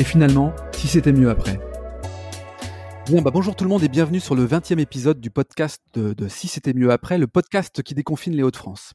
et 0.00 0.04
finalement, 0.04 0.54
si 0.72 0.88
c'était 0.88 1.12
mieux 1.12 1.28
après. 1.28 1.60
Bon, 3.10 3.20
bah 3.20 3.30
bonjour 3.30 3.54
tout 3.54 3.64
le 3.64 3.70
monde 3.70 3.82
et 3.82 3.88
bienvenue 3.88 4.18
sur 4.18 4.34
le 4.34 4.46
20e 4.46 4.78
épisode 4.78 5.20
du 5.20 5.30
podcast 5.30 5.82
de, 5.92 6.26
Si 6.26 6.48
c'était 6.48 6.72
mieux 6.72 6.90
après, 6.90 7.18
le 7.18 7.26
podcast 7.26 7.82
qui 7.82 7.94
déconfine 7.94 8.34
les 8.34 8.42
Hauts-de-France. 8.42 8.94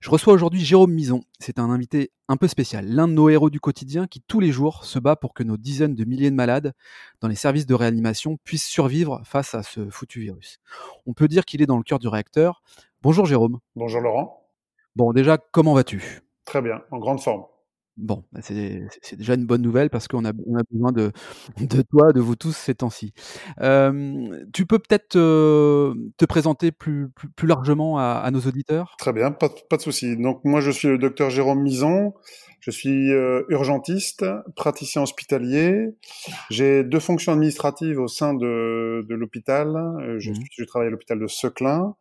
Je 0.00 0.08
reçois 0.08 0.32
aujourd'hui 0.32 0.64
Jérôme 0.64 0.94
Mison. 0.94 1.20
C'est 1.40 1.58
un 1.58 1.68
invité 1.68 2.10
un 2.28 2.38
peu 2.38 2.48
spécial, 2.48 2.86
l'un 2.88 3.06
de 3.06 3.12
nos 3.12 3.28
héros 3.28 3.50
du 3.50 3.60
quotidien 3.60 4.06
qui 4.06 4.22
tous 4.22 4.40
les 4.40 4.50
jours 4.50 4.86
se 4.86 4.98
bat 4.98 5.14
pour 5.14 5.34
que 5.34 5.42
nos 5.42 5.58
dizaines 5.58 5.94
de 5.94 6.04
milliers 6.06 6.30
de 6.30 6.36
malades 6.36 6.72
dans 7.20 7.28
les 7.28 7.34
services 7.34 7.66
de 7.66 7.74
réanimation 7.74 8.38
puissent 8.42 8.64
survivre 8.64 9.20
face 9.26 9.54
à 9.54 9.62
ce 9.62 9.90
foutu 9.90 10.20
virus. 10.20 10.58
On 11.04 11.12
peut 11.12 11.28
dire 11.28 11.44
qu'il 11.44 11.60
est 11.60 11.66
dans 11.66 11.76
le 11.76 11.82
cœur 11.82 11.98
du 11.98 12.08
réacteur. 12.08 12.62
Bonjour 13.02 13.26
Jérôme. 13.26 13.58
Bonjour 13.74 14.00
Laurent. 14.00 14.48
Bon, 14.94 15.12
déjà, 15.12 15.36
comment 15.36 15.74
vas-tu? 15.74 16.22
Très 16.46 16.62
bien, 16.62 16.80
en 16.90 16.98
grande 16.98 17.20
forme. 17.20 17.44
Bon, 17.96 18.24
bah, 18.32 18.40
c'est 18.42 19.16
déjà 19.16 19.34
une 19.34 19.46
bonne 19.46 19.62
nouvelle 19.62 19.88
parce 19.88 20.06
qu'on 20.06 20.24
a, 20.24 20.32
on 20.46 20.58
a 20.58 20.62
besoin 20.70 20.92
de, 20.92 21.12
de 21.58 21.82
toi, 21.82 22.12
de 22.12 22.20
vous 22.20 22.36
tous 22.36 22.52
ces 22.52 22.74
temps-ci. 22.74 23.12
tu 24.52 24.66
peux 24.66 24.78
peut-être 24.78 25.08
te 25.08 26.24
présenter 26.26 26.72
plus, 26.72 27.08
plus, 27.10 27.28
plus 27.30 27.48
largement 27.48 27.98
à, 27.98 28.20
à, 28.22 28.30
nos 28.30 28.40
auditeurs? 28.40 28.96
Très 28.98 29.12
bien, 29.12 29.30
pas, 29.30 29.48
pas 29.70 29.76
de 29.76 29.82
souci. 29.82 30.16
Donc 30.16 30.44
moi, 30.44 30.60
je 30.60 30.70
suis 30.70 30.88
le 30.88 30.98
docteur 30.98 31.30
Jérôme 31.30 31.62
Mison. 31.62 32.12
Je 32.60 32.70
suis 32.70 33.12
euh, 33.12 33.44
urgentiste, 33.48 34.24
praticien 34.56 35.02
hospitalier. 35.02 35.94
J'ai 36.50 36.82
deux 36.82 36.98
fonctions 36.98 37.32
administratives 37.32 38.00
au 38.00 38.08
sein 38.08 38.34
de, 38.34 39.06
de 39.08 39.14
l'hôpital. 39.14 39.68
Je, 40.18 40.32
mmh. 40.32 40.34
je 40.50 40.64
travaille 40.64 40.88
à 40.88 40.90
l'hôpital 40.90 41.20
de 41.20 41.28
Seclin 41.28 41.94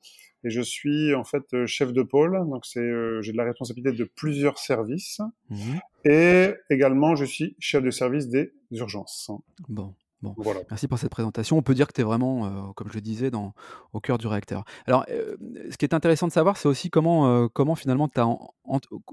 et 0.46 0.52
je 0.52 0.62
suis 0.62 1.14
en 1.16 1.24
fait 1.24 1.44
euh, 1.54 1.66
chef 1.66 1.92
de 1.92 2.04
pôle, 2.04 2.38
donc 2.50 2.66
c'est 2.66 2.80
euh, 2.80 3.22
j'ai 3.22 3.32
de 3.32 3.38
la 3.38 3.44
responsabilité 3.44 3.92
de 3.92 4.04
plusieurs 4.04 4.60
services 4.60 5.20
mmh 5.50 5.78
et 6.08 6.54
également 6.70 7.16
je 7.16 7.26
suis 7.26 7.56
chef 7.60 7.84
de 7.84 7.90
service 7.90 8.30
des 8.30 8.54
urgences. 8.70 9.32
Bon. 9.68 9.96
Bon, 10.38 10.54
merci 10.70 10.88
pour 10.88 10.98
cette 10.98 11.12
présentation. 11.12 11.58
On 11.58 11.62
peut 11.62 11.74
dire 11.74 11.88
que 11.88 11.94
tu 11.94 12.02
es 12.02 12.04
vraiment, 12.04 12.46
euh, 12.46 12.74
comme 12.76 12.90
je 12.90 12.96
le 12.96 13.02
disais, 13.02 13.32
dans, 13.32 13.54
au 13.94 14.00
cœur 14.00 14.18
du 14.18 14.28
réacteur. 14.28 14.64
Alors, 14.86 15.06
euh, 15.10 15.36
ce 15.70 15.78
qui 15.78 15.86
est 15.86 15.94
intéressant 15.94 16.28
de 16.28 16.32
savoir, 16.32 16.58
c'est 16.58 16.68
aussi 16.68 16.90
comment, 16.90 17.28
euh, 17.28 17.48
comment 17.52 17.76
finalement, 17.76 18.10
as 18.16 18.38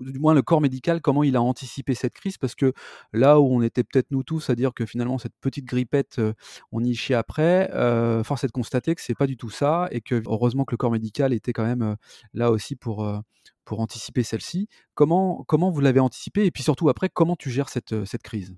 du 0.01 0.19
moins 0.19 0.35
le 0.35 0.43
corps 0.43 0.61
médical, 0.61 1.01
comment 1.01 1.23
il 1.23 1.37
a 1.37 1.43
anticipé 1.43 1.95
cette 1.95 2.15
crise, 2.15 2.39
parce 2.39 2.55
que 2.55 2.73
là 3.13 3.41
où 3.41 3.47
on 3.47 3.63
était 3.63 3.85
peut-être 3.85 4.11
nous 4.11 4.23
tous 4.23 4.49
à 4.51 4.55
dire 4.55 4.73
que 4.75 4.87
finalement, 4.87 5.19
cette 5.19 5.35
petite 5.41 5.67
grippette, 5.67 6.21
on 6.71 6.83
y 6.83 6.95
chie 6.95 7.15
après, 7.15 7.69
force 8.25 8.45
est 8.45 8.49
de 8.49 8.53
constater 8.53 8.95
que 8.95 9.03
c'est 9.03 9.15
pas 9.15 9.27
du 9.27 9.37
tout 9.37 9.51
ça, 9.51 9.89
et 9.91 10.01
que 10.01 10.23
heureusement 10.27 10.65
que 10.65 10.73
le 10.73 10.79
corps 10.79 10.91
médical 10.91 11.33
était 11.33 11.53
quand 11.53 11.65
même 11.65 11.97
là 12.33 12.51
aussi 12.51 12.77
pour 12.77 13.07
pour 13.65 13.81
anticiper 13.81 14.23
celle-ci. 14.23 14.69
Comment, 14.95 15.45
comment 15.47 15.71
vous 15.71 15.81
l'avez 15.81 16.01
anticipé 16.01 16.45
et 16.45 16.51
puis 16.51 16.63
surtout 16.63 16.89
après, 16.89 17.09
comment 17.09 17.37
tu 17.37 17.51
gères 17.51 17.69
cette, 17.69 18.05
cette 18.05 18.23
crise? 18.23 18.57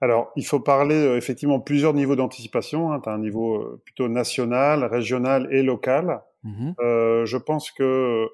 Alors, 0.00 0.32
il 0.36 0.44
faut 0.44 0.60
parler 0.60 0.94
euh, 0.94 1.16
effectivement 1.16 1.60
plusieurs 1.60 1.94
niveaux 1.94 2.16
d'anticipation. 2.16 2.92
Hein. 2.92 3.00
Tu 3.02 3.08
as 3.08 3.12
un 3.12 3.18
niveau 3.18 3.56
euh, 3.56 3.80
plutôt 3.84 4.08
national, 4.08 4.84
régional 4.84 5.48
et 5.50 5.62
local. 5.62 6.20
Mmh 6.44 6.72
euh, 6.80 7.26
je 7.26 7.36
pense 7.38 7.70
que 7.70 8.26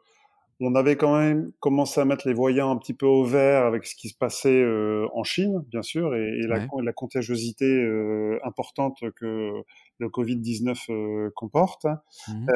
on 0.61 0.75
avait 0.77 0.97
quand 0.97 1.19
même 1.19 1.51
commencé 1.59 2.01
à 2.01 2.05
mettre 2.05 2.29
les 2.29 2.35
voyants 2.35 2.71
un 2.71 2.77
petit 2.77 2.95
peu 2.95 3.07
au 3.07 3.25
vert 3.25 3.65
avec 3.65 3.85
ce 3.85 3.97
qui 3.97 4.09
se 4.09 4.17
passait 4.17 4.65
en 5.13 5.25
Chine, 5.25 5.65
bien 5.73 5.83
sûr, 5.83 6.15
et, 6.15 6.43
la, 6.47 6.67
la, 6.81 6.93
contagiosité 6.93 7.67
importante 8.45 8.99
que 9.17 9.51
le 9.99 10.09
Covid-19 10.09 11.31
comporte. 11.35 11.87
Mmh 12.29 12.47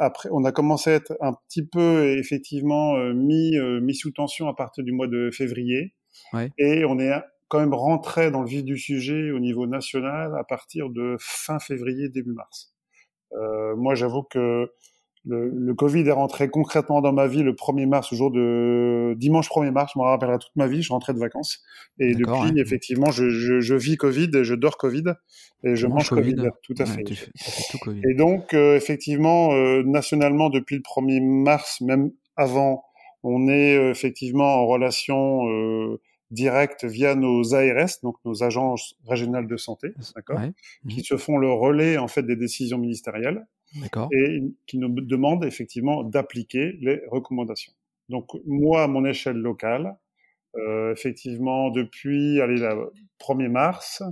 après, 0.00 0.28
on 0.32 0.44
a 0.44 0.52
commencé 0.52 0.90
à 0.90 0.94
être 0.94 1.16
un 1.22 1.32
petit 1.48 1.64
peu 1.64 2.18
effectivement 2.18 2.94
mis, 3.14 3.56
mis 3.80 3.94
sous 3.94 4.10
tension 4.10 4.48
à 4.48 4.54
partir 4.54 4.84
du 4.84 4.92
mois 4.92 5.06
de 5.06 5.30
février. 5.30 5.94
Ouais. 6.34 6.50
Et 6.58 6.84
on 6.84 6.98
est 6.98 7.10
quand 7.48 7.60
même 7.60 7.74
rentré 7.74 8.30
dans 8.30 8.42
le 8.42 8.48
vif 8.48 8.64
du 8.64 8.76
sujet 8.78 9.30
au 9.30 9.38
niveau 9.38 9.66
national 9.66 10.36
à 10.38 10.44
partir 10.44 10.90
de 10.90 11.16
fin 11.20 11.58
février, 11.58 12.08
début 12.08 12.32
mars. 12.32 12.72
Euh, 13.32 13.76
moi, 13.76 13.94
j'avoue 13.94 14.22
que 14.22 14.70
le, 15.28 15.50
le, 15.50 15.74
Covid 15.74 16.06
est 16.08 16.12
rentré 16.12 16.48
concrètement 16.48 17.00
dans 17.00 17.12
ma 17.12 17.26
vie 17.26 17.42
le 17.42 17.52
1er 17.52 17.86
mars, 17.86 18.12
le 18.12 18.16
jour 18.16 18.30
de 18.30 19.14
dimanche 19.16 19.48
1er 19.48 19.72
mars, 19.72 19.92
je 19.94 19.98
m'en 19.98 20.04
rappellerai 20.04 20.38
toute 20.38 20.54
ma 20.54 20.68
vie, 20.68 20.82
je 20.82 20.92
rentrais 20.92 21.14
de 21.14 21.18
vacances. 21.18 21.64
Et 21.98 22.14
depuis, 22.14 22.60
effectivement, 22.60 23.10
je, 23.10 23.28
je, 23.30 23.58
je, 23.60 23.74
vis 23.74 23.96
Covid, 23.96 24.30
je 24.42 24.54
dors 24.54 24.76
Covid 24.76 25.14
et 25.64 25.74
je 25.74 25.88
mange 25.88 26.08
COVID. 26.08 26.50
tout 26.62 26.74
à 26.78 26.86
fait. 26.86 27.02
Et 28.08 28.14
donc, 28.14 28.54
euh, 28.54 28.76
effectivement, 28.76 29.52
euh, 29.52 29.82
nationalement, 29.82 30.48
depuis 30.48 30.76
le 30.76 30.82
1er 30.82 31.20
mars, 31.20 31.80
même 31.80 32.12
avant, 32.36 32.84
on 33.24 33.48
est 33.48 33.90
effectivement 33.90 34.62
en 34.62 34.66
relation 34.66 35.42
direct 36.30 36.84
via 36.84 37.14
nos 37.14 37.54
ARS, 37.54 38.00
donc 38.02 38.16
nos 38.24 38.42
agences 38.42 38.96
régionales 39.06 39.46
de 39.46 39.56
santé, 39.56 39.92
d'accord, 40.14 40.40
qui 40.88 40.98
mhm. 40.98 41.04
se 41.04 41.16
font 41.16 41.38
le 41.38 41.50
relais 41.50 41.98
en 41.98 42.08
fait 42.08 42.22
des 42.22 42.36
décisions 42.36 42.78
ministérielles 42.78 43.46
et 44.12 44.42
qui 44.66 44.78
nous 44.78 44.88
demandent 44.88 45.44
effectivement 45.44 46.02
d'appliquer 46.02 46.76
les 46.80 47.02
recommandations. 47.10 47.72
Donc 48.08 48.30
moi, 48.46 48.84
à 48.84 48.86
mon 48.86 49.04
échelle 49.04 49.36
locale, 49.36 49.96
euh, 50.56 50.92
effectivement, 50.92 51.70
depuis 51.70 52.40
allez, 52.40 52.56
la 52.56 52.76
1er 53.20 53.48
mars, 53.48 54.02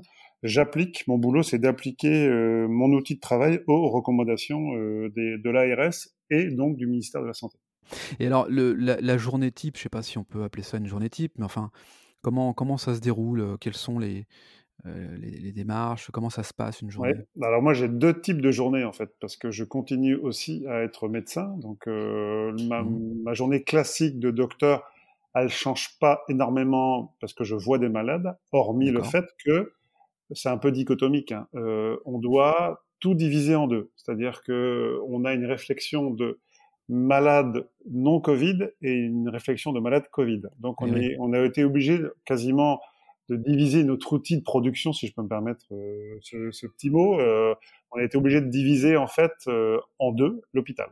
j'applique, 0.43 1.07
mon 1.07 1.19
boulot, 1.19 1.43
c'est 1.43 1.59
d'appliquer 1.59 2.27
euh, 2.27 2.67
mon 2.69 2.93
outil 2.93 3.15
de 3.15 3.21
travail 3.21 3.61
aux 3.67 3.89
recommandations 3.89 4.75
euh, 4.77 5.09
des, 5.15 5.39
de 5.39 5.51
l'ARS 5.51 5.95
et 6.31 6.51
donc 6.51 6.77
du 6.77 6.87
ministère 6.87 7.23
de 7.23 7.27
la 7.27 7.35
Santé. 7.35 7.59
Et 8.19 8.27
alors, 8.27 8.47
le, 8.49 8.75
la, 8.75 9.01
la, 9.01 9.19
journée 9.19 9.53
type, 9.53 9.77
je 9.77 9.81
ne 9.81 9.83
sais 9.85 9.89
pas 9.91 10.03
si 10.03 10.19
on 10.19 10.25
peut 10.25 10.43
appeler 10.43 10.63
ça 10.63 10.79
une 10.79 10.87
journée 10.87 11.11
type, 11.11 11.33
mais 11.39 11.45
enfin, 11.45 11.71
Comment, 12.25 12.55
comment 12.55 12.79
ça 12.79 12.95
se 12.95 13.01
déroule 13.01 13.59
Quelles 13.61 13.77
sont 13.77 13.99
les, 13.99 14.27
les, 14.85 15.53
démarches? 15.53 16.11
Comment 16.11 16.31
ça 16.31 16.43
se 16.43 16.55
passe 16.55 16.81
une 16.81 16.91
journée? 16.91 17.13
bah, 17.37 17.49
Alors 17.49 17.61
moi 17.61 17.75
j'ai 17.75 17.87
deux 17.87 18.19
types 18.19 18.41
de 18.41 18.51
journées 18.51 18.83
en 18.85 18.93
fait 18.93 19.11
parce 19.21 19.37
que 19.37 19.51
je 19.51 19.63
continue 19.63 20.17
aussi 20.17 20.67
à 20.67 20.83
être 20.83 21.09
médecin. 21.09 21.55
Donc 21.59 21.87
mmh. 21.87 23.23
ma, 23.23 23.35
journée 23.35 23.63
classique 23.63 24.19
de 24.19 24.31
docteur, 24.31 24.91
elle 25.35 25.51
change 25.51 25.99
pas 26.01 26.23
énormément 26.31 27.15
parce 27.21 27.35
que 27.35 27.45
je 27.45 27.55
vois 27.55 27.79
des 27.79 27.91
malades, 27.91 28.35
hormis 28.53 28.91
le 28.91 29.03
fait 29.03 29.27
que 29.45 29.75
c'est 30.33 30.49
un 30.49 30.59
peu 30.59 30.73
dichotomique. 30.73 31.33
Hein. 31.33 31.47
on 31.53 32.19
doit 32.19 32.85
tout 33.01 33.15
diviser 33.15 33.55
en 33.55 33.67
deux, 33.67 33.91
c'est-à-dire 33.97 34.43
que 34.43 34.99
on 35.07 35.27
a 35.27 35.35
une 35.35 35.45
réflexion 35.45 36.11
de 36.11 36.41
malade 36.89 37.69
non 37.91 38.21
Covid 38.21 38.69
et 38.83 38.93
une 38.93 39.29
réflexion 39.29 39.73
de 39.73 39.81
malade 39.81 40.05
Covid. 40.11 40.43
Donc 40.59 40.83
on, 40.83 40.95
eh 40.95 41.13
est, 41.13 41.17
on 41.19 41.33
a 41.33 41.45
été 41.45 41.65
obligé 41.65 41.99
quasiment 42.25 42.81
de 43.29 43.37
diviser 43.37 43.85
notre 43.85 44.13
outil 44.13 44.37
de 44.37 44.43
production, 44.43 44.93
si 44.93 45.07
je 45.07 45.15
peux 45.15 45.23
me 45.23 45.29
permettre 45.29 45.65
euh, 45.73 46.19
ce, 46.21 46.51
ce, 46.51 46.67
petit 46.67 46.91
mot. 46.91 47.19
Euh, 47.21 47.55
on 47.91 47.99
a 47.99 48.03
été 48.03 48.19
obligé 48.19 48.41
de 48.41 48.49
diviser 48.49 48.97
en 48.97 49.07
fait 49.07 49.33
euh, 49.47 49.79
en 49.99 50.13
deux 50.13 50.43
l'hôpital. 50.53 50.91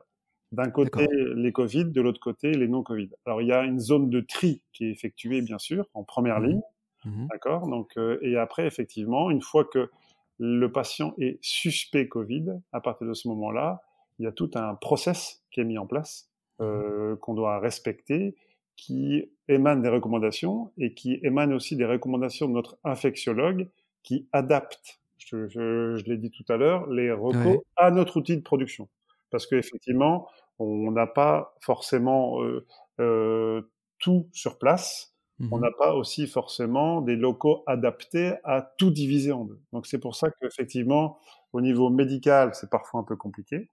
D'un 0.50 0.70
côté 0.70 1.08
les 1.34 1.50
Covid, 1.50 1.86
de 1.86 2.00
l'autre 2.00 2.20
côté 2.20 2.52
les 2.52 2.68
non 2.68 2.82
Covid. 2.82 3.10
Alors 3.24 3.40
il 3.40 3.48
y 3.48 3.52
a 3.52 3.62
une 3.64 3.80
zone 3.80 4.10
de 4.10 4.20
tri 4.20 4.62
qui 4.72 4.84
est 4.84 4.90
effectuée 4.90 5.40
bien 5.40 5.58
sûr 5.58 5.88
en 5.94 6.04
première 6.04 6.40
mmh 6.40 6.46
ligne, 6.46 6.60
mmh 7.06 7.26
d'accord? 7.30 7.66
Donc 7.68 7.96
et 8.20 8.36
après 8.36 8.66
effectivement 8.66 9.30
une 9.30 9.40
fois 9.40 9.64
que 9.64 9.90
le 10.38 10.70
patient 10.70 11.14
est 11.18 11.38
suspect 11.40 12.06
Covid, 12.06 12.60
à 12.72 12.82
partir 12.82 13.06
de 13.06 13.14
ce 13.14 13.28
moment-là, 13.28 13.80
il 14.22 14.24
y 14.24 14.28
a 14.28 14.32
tout 14.32 14.52
un 14.54 14.76
process 14.76 15.42
qui 15.50 15.60
est 15.60 15.64
mis 15.64 15.78
en 15.78 15.86
place, 15.86 16.30
mmh 16.60 16.64
euh, 16.64 17.16
qu'on 17.16 17.34
doit 17.34 17.58
respecter, 17.58 18.36
qui 18.76 19.32
émane 19.48 19.82
des 19.82 19.88
recommandations 19.88 20.70
et 20.78 20.94
qui 20.94 21.18
émane 21.22 21.52
aussi 21.52 21.74
des 21.74 21.84
recommandations 21.84 22.46
de 22.46 22.52
notre 22.52 22.78
infectiologue 22.84 23.68
qui 24.04 24.28
adapte, 24.32 25.00
je, 25.18 25.48
je, 25.48 26.04
l'ai 26.04 26.18
dit 26.18 26.30
tout 26.30 26.44
à 26.52 26.56
l'heure, 26.56 26.88
les 26.88 27.10
recos 27.10 27.58
à 27.76 27.90
notre 27.90 28.18
outil 28.18 28.36
de 28.36 28.42
production. 28.42 28.88
Parce 29.30 29.46
qu'effectivement, 29.46 30.28
on 30.60 30.92
n'a 30.92 31.08
pas 31.08 31.56
forcément 31.60 32.40
euh, 32.42 32.64
euh, 33.00 33.62
tout 33.98 34.28
sur 34.32 34.58
place. 34.58 35.14
On 35.50 35.58
mmh 35.58 35.60
n'a 35.62 35.70
pas 35.76 35.94
aussi 35.94 36.28
forcément 36.28 37.00
des 37.00 37.16
locaux 37.16 37.64
adaptés 37.66 38.34
à 38.44 38.62
tout 38.78 38.92
diviser 38.92 39.32
en 39.32 39.46
deux. 39.46 39.60
Donc 39.72 39.86
c'est 39.88 39.98
pour 39.98 40.14
ça 40.14 40.28
qu'effectivement, 40.30 41.18
au 41.52 41.60
niveau 41.60 41.90
médical, 41.90 42.54
c'est 42.54 42.70
parfois 42.70 43.00
un 43.00 43.04
peu 43.04 43.16
compliqué. 43.16 43.68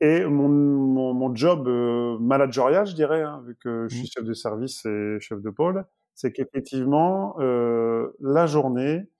Et 0.00 0.24
mon, 0.24 0.48
mon, 0.48 1.12
mon 1.12 1.34
job 1.34 1.68
euh, 1.68 2.18
managérial, 2.18 2.86
je 2.86 2.94
dirais, 2.94 3.22
hein, 3.22 3.42
vu 3.46 3.56
que 3.62 3.86
je 3.88 3.96
suis 3.96 4.04
mmh. 4.04 4.10
chef 4.16 4.24
de 4.24 4.32
service 4.32 4.86
et 4.86 5.18
chef 5.20 5.42
de 5.42 5.50
pôle, 5.50 5.84
c'est 6.14 6.32
qu'effectivement, 6.32 7.36
euh, 7.40 8.08
la 8.20 8.46
journée, 8.46 9.10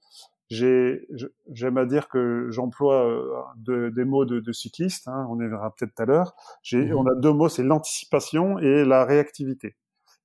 j'aime 0.50 1.76
à 1.76 1.84
dire 1.84 2.08
que 2.08 2.48
j'emploie 2.50 3.54
des 3.56 4.04
mots 4.04 4.24
de, 4.24 4.40
de 4.40 4.52
cycliste. 4.52 5.06
Hein, 5.06 5.26
on 5.30 5.40
y 5.40 5.46
verra 5.46 5.74
peut-être 5.74 5.94
tout 5.94 6.02
à 6.02 6.06
l'heure. 6.06 6.34
Mmh 6.72 6.92
on 6.94 7.06
a 7.06 7.14
deux 7.14 7.32
mots, 7.32 7.48
c'est 7.48 7.62
l'anticipation 7.62 8.58
et 8.58 8.84
la 8.84 9.04
réactivité. 9.04 9.76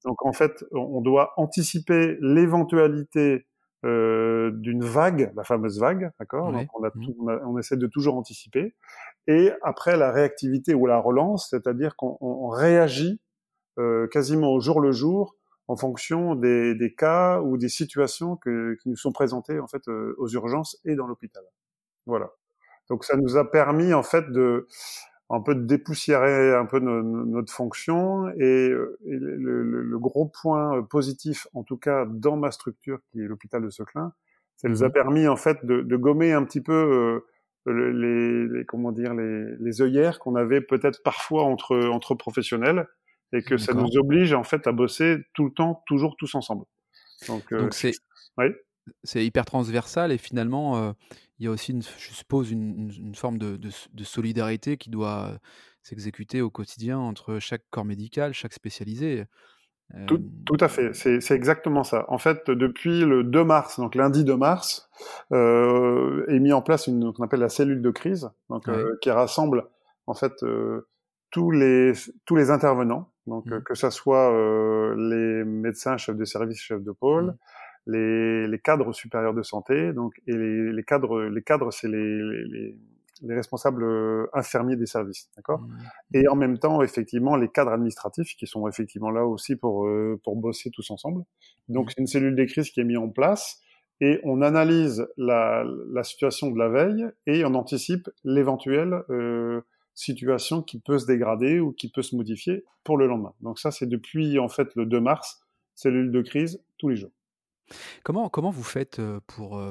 Donc 0.04 0.26
en 0.26 0.34
fait, 0.34 0.66
on 0.72 1.02
doit 1.02 1.34
anticiper 1.38 2.18
l'éventualité 2.22 3.46
euh, 3.86 4.52
d'une 4.52 4.84
vague, 4.84 5.32
la 5.36 5.44
fameuse 5.44 5.80
vague, 5.80 6.12
d'accord? 6.20 6.52
Donc 6.52 6.68
mmh. 6.74 7.40
on, 7.46 7.58
essaie 7.60 7.78
de 7.78 7.88
toujours 7.88 8.18
anticiper. 8.18 8.74
Et 9.28 9.52
après 9.62 9.96
la 9.96 10.12
réactivité 10.12 10.74
ou 10.74 10.88
la 10.88 10.98
relance, 10.98 11.50
c'est-à-dire 11.52 11.96
qu'on 11.96 12.48
réagit 12.50 13.22
euh, 13.78 14.08
quasiment 14.08 14.52
au 14.54 14.60
jour 14.60 14.82
le 14.82 14.92
jour 14.92 15.36
en 15.68 15.76
fonction 15.76 16.36
des, 16.36 16.74
des 16.74 16.94
cas 16.96 17.42
ou 17.42 17.58
des 17.58 17.70
situations 17.70 18.38
que, 18.38 18.76
qui 18.82 18.90
nous 18.90 18.96
sont 18.96 19.12
présentées 19.12 19.60
en 19.60 19.68
fait 19.68 19.88
euh, 19.88 20.16
aux 20.18 20.30
urgences 20.30 20.80
et 20.86 20.96
dans 20.96 21.08
l'hôpital. 21.08 21.44
Voilà. 22.06 22.32
Donc 22.90 23.04
ça 23.04 23.18
nous 23.18 23.38
a 23.38 23.50
permis 23.50 23.94
en 23.94 24.04
fait 24.04 24.32
de 24.32 24.68
un 25.30 25.42
peu 25.42 25.56
de 25.56 25.62
dépoussiérer 25.62 26.54
un 26.56 26.66
peu 26.66 26.80
notre 26.80 27.52
fonction 27.52 28.30
et, 28.38 28.70
euh, 28.70 28.98
le, 29.06 29.64
le, 29.64 30.00
gros 30.00 30.26
point 30.26 30.84
positif 30.84 31.48
en 31.54 31.64
tout 31.64 31.78
cas 31.78 32.06
dans 32.06 32.38
ma 32.38 32.52
structure 32.52 33.00
qui 33.12 33.22
est 33.22 33.28
l'hôpital 33.28 33.64
de 33.64 33.70
Seclin, 33.70 34.14
ça 34.58 34.70
nous 34.70 34.84
a 34.84 34.90
mmh 34.90 34.94
permis 34.94 35.28
en 35.28 35.36
fait 35.36 35.66
de, 35.66 35.82
de 35.82 35.96
gommer 35.98 36.32
un 36.32 36.44
petit 36.44 36.62
peu 36.62 37.24
euh, 37.68 37.92
les, 37.92 38.48
les, 38.48 38.66
comment 38.66 38.92
dire 38.92 39.16
les, 39.16 39.56
les 39.60 39.82
œillères 39.82 40.20
qu'on 40.20 40.36
avait 40.36 40.62
peut-être 40.62 41.02
parfois 41.04 41.44
entre 41.44 41.76
entre 41.88 42.14
professionnels 42.14 42.88
et 43.34 43.42
que 43.42 43.58
ça 43.58 43.74
nous 43.74 43.98
oblige 43.98 44.34
en 44.34 44.44
fait 44.44 44.68
à 44.68 44.72
bosser 44.72 45.18
tout 45.34 45.46
le 45.46 45.52
temps, 45.52 45.84
toujours 45.88 46.16
tous 46.18 46.36
ensemble. 46.36 46.66
Donc, 47.28 47.52
euh, 47.52 47.70
c'est 47.72 47.94
oui. 48.38 48.46
c'est 49.04 49.26
hyper 49.26 49.46
transversal 49.46 50.12
et 50.12 50.18
finalement, 50.18 50.78
euh, 50.78 50.92
il 51.40 51.46
y 51.46 51.48
a 51.48 51.52
aussi, 51.52 51.72
une, 51.72 51.82
je 51.82 52.14
suppose, 52.14 52.52
une, 52.52 52.92
une 52.98 53.16
forme 53.16 53.38
de, 53.38 53.58
de, 53.58 53.70
de, 53.94 54.04
solidarité 54.04 54.78
qui 54.78 54.90
doit 54.90 55.38
s'exécuter 55.82 56.42
au 56.42 56.50
quotidien 56.50 56.98
entre 56.98 57.40
chaque 57.40 57.64
corps 57.72 57.86
médical, 57.86 58.34
chaque 58.34 58.54
spécialisé. 58.54 59.26
Tout, 60.08 60.20
tout, 60.46 60.58
à 60.60 60.68
fait, 60.68 60.94
c'est 60.94 61.36
exactement 61.36 61.84
ça. 61.84 62.06
En 62.08 62.18
fait, 62.18 62.50
depuis 62.50 63.02
le 63.02 63.24
2 63.24 63.44
mars, 63.44 63.80
donc 63.80 63.94
lundi 63.94 64.24
2 64.24 64.36
mars, 64.36 64.90
euh, 65.32 66.26
est 66.28 66.40
mis 66.40 66.52
en 66.54 66.64
place 66.64 66.88
une 66.88 67.14
qu'on 67.14 67.24
appelle 67.24 67.40
la 67.40 67.50
cellule 67.50 67.84
de 67.84 67.92
crise, 67.92 68.32
donc, 68.50 68.68
euh, 68.68 68.98
qui 69.02 69.12
rassemble 69.12 69.68
en 70.08 70.16
fait 70.16 70.34
euh, 70.44 70.88
tous 71.30 71.52
les 71.52 71.94
tous 72.26 72.36
les 72.36 72.50
intervenants, 72.50 73.12
donc 73.28 73.46
mmh. 73.46 73.62
que 73.62 73.76
ça 73.76 73.92
soit 73.92 74.34
euh, 74.34 74.96
les 74.98 75.46
médecins, 75.46 75.98
chefs 75.98 76.18
de 76.18 76.26
service, 76.26 76.60
chefs 76.60 76.84
de 76.84 76.92
pôle, 76.92 77.26
mmh. 77.26 77.38
Les, 77.88 78.48
les, 78.48 78.60
cadres 78.60 78.94
supérieurs 78.94 79.34
de 79.34 79.44
santé, 79.44 79.94
donc 79.94 80.14
et 80.28 80.34
les, 80.34 80.72
les 80.72 80.84
cadres 80.84 81.24
les 81.24 81.42
cadres 81.42 81.72
c'est 81.72 81.88
les, 81.88 82.18
les, 82.50 82.78
les 83.22 83.36
responsables 83.36 83.84
euh, 83.84 84.28
infirmiers 84.34 84.76
des 84.76 84.86
services, 84.86 85.30
d'accord? 85.36 85.62
Mmh. 85.62 86.16
Et 86.16 86.28
en 86.28 86.36
même 86.36 86.58
temps, 86.58 86.82
effectivement, 86.82 87.36
les 87.36 87.48
cadres 87.48 87.72
administratifs 87.72 88.36
qui 88.36 88.48
sont 88.48 88.68
effectivement 88.68 89.12
là 89.12 89.26
aussi 89.26 89.56
pour 89.56 89.86
euh, 89.88 90.20
pour 90.24 90.36
bosser 90.36 90.72
tous 90.72 90.90
ensemble. 90.92 91.24
Donc 91.70 91.92
c'est 91.92 92.02
une 92.02 92.08
cellule 92.08 92.36
des 92.36 92.46
crises 92.46 92.72
qui 92.72 92.80
est 92.80 92.86
mise 92.86 92.98
en 92.98 93.10
place 93.10 93.62
et 94.02 94.20
on 94.24 94.42
analyse 94.42 95.08
la, 95.18 95.64
la 95.92 96.04
situation 96.04 96.52
de 96.52 96.60
la 96.60 96.70
veille 96.70 97.06
et 97.28 97.46
on 97.46 97.54
anticipe 97.54 98.10
l'éventuelle 98.24 99.04
euh, 99.10 99.62
situation 99.94 100.62
qui 100.62 100.80
peut 100.80 101.00
se 101.00 101.06
dégrader 101.06 101.60
ou 101.60 101.72
qui 101.72 101.90
peut 101.90 102.02
se 102.02 102.16
modifier 102.16 102.66
pour 102.84 102.98
le 102.98 103.08
lendemain. 103.08 103.34
Donc 103.42 103.60
ça, 103.60 103.72
c'est 103.72 103.88
depuis 103.88 104.38
en 104.38 104.50
fait 104.50 104.76
le 104.76 104.86
2 104.86 105.00
mars, 105.00 105.42
cellule 105.74 106.12
de 106.12 106.22
crise 106.22 106.62
tous 106.78 106.90
les 106.90 106.98
jours. 106.98 107.12
Comment, 108.04 108.30
comment 108.30 108.52
vous 108.52 108.64
faites 108.64 109.02
pour... 109.28 109.62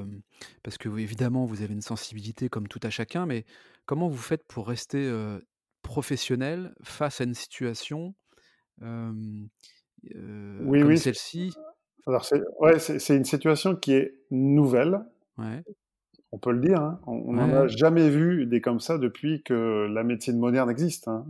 parce 0.62 0.79
que 0.79 0.88
évidemment, 0.99 1.44
vous 1.44 1.62
avez 1.62 1.73
une 1.73 1.82
sensibilité 1.82 2.49
comme 2.49 2.69
tout 2.69 2.81
à 2.82 2.91
chacun, 2.91 3.26
mais 3.26 3.44
comment 3.87 4.08
vous 4.08 4.17
faites 4.17 4.44
pour 4.46 4.69
rester 4.69 5.12
professionnel 5.82 6.75
face 6.82 7.20
à 7.20 7.25
une 7.25 7.35
situation 7.35 8.14
oui, 8.82 9.49
comme 10.11 10.87
oui. 10.87 10.99
celle-ci? 10.99 11.55
Alors, 12.06 12.25
c'est 12.25 12.43
ouais, 12.61 12.79
une 13.11 13.25
situation 13.25 13.76
qui 13.76 13.93
est 13.93 14.14
nouvelle. 14.31 15.00
Ouais 15.38 15.62
on 16.35 16.38
peut 16.38 16.50
le 16.50 16.58
dire, 16.58 16.81
hein. 16.81 16.99
on 17.06 17.32
n'en 17.35 17.49
a 17.49 17.69
jamais 17.69 18.11
vu 18.11 18.44
des 18.46 18.61
comme 18.61 18.81
ça 18.81 18.99
depuis 18.99 19.44
que 19.44 19.87
la 19.88 20.02
médecine 20.02 20.37
moderne 20.37 20.69
existe. 20.69 21.06
Hein. 21.06 21.25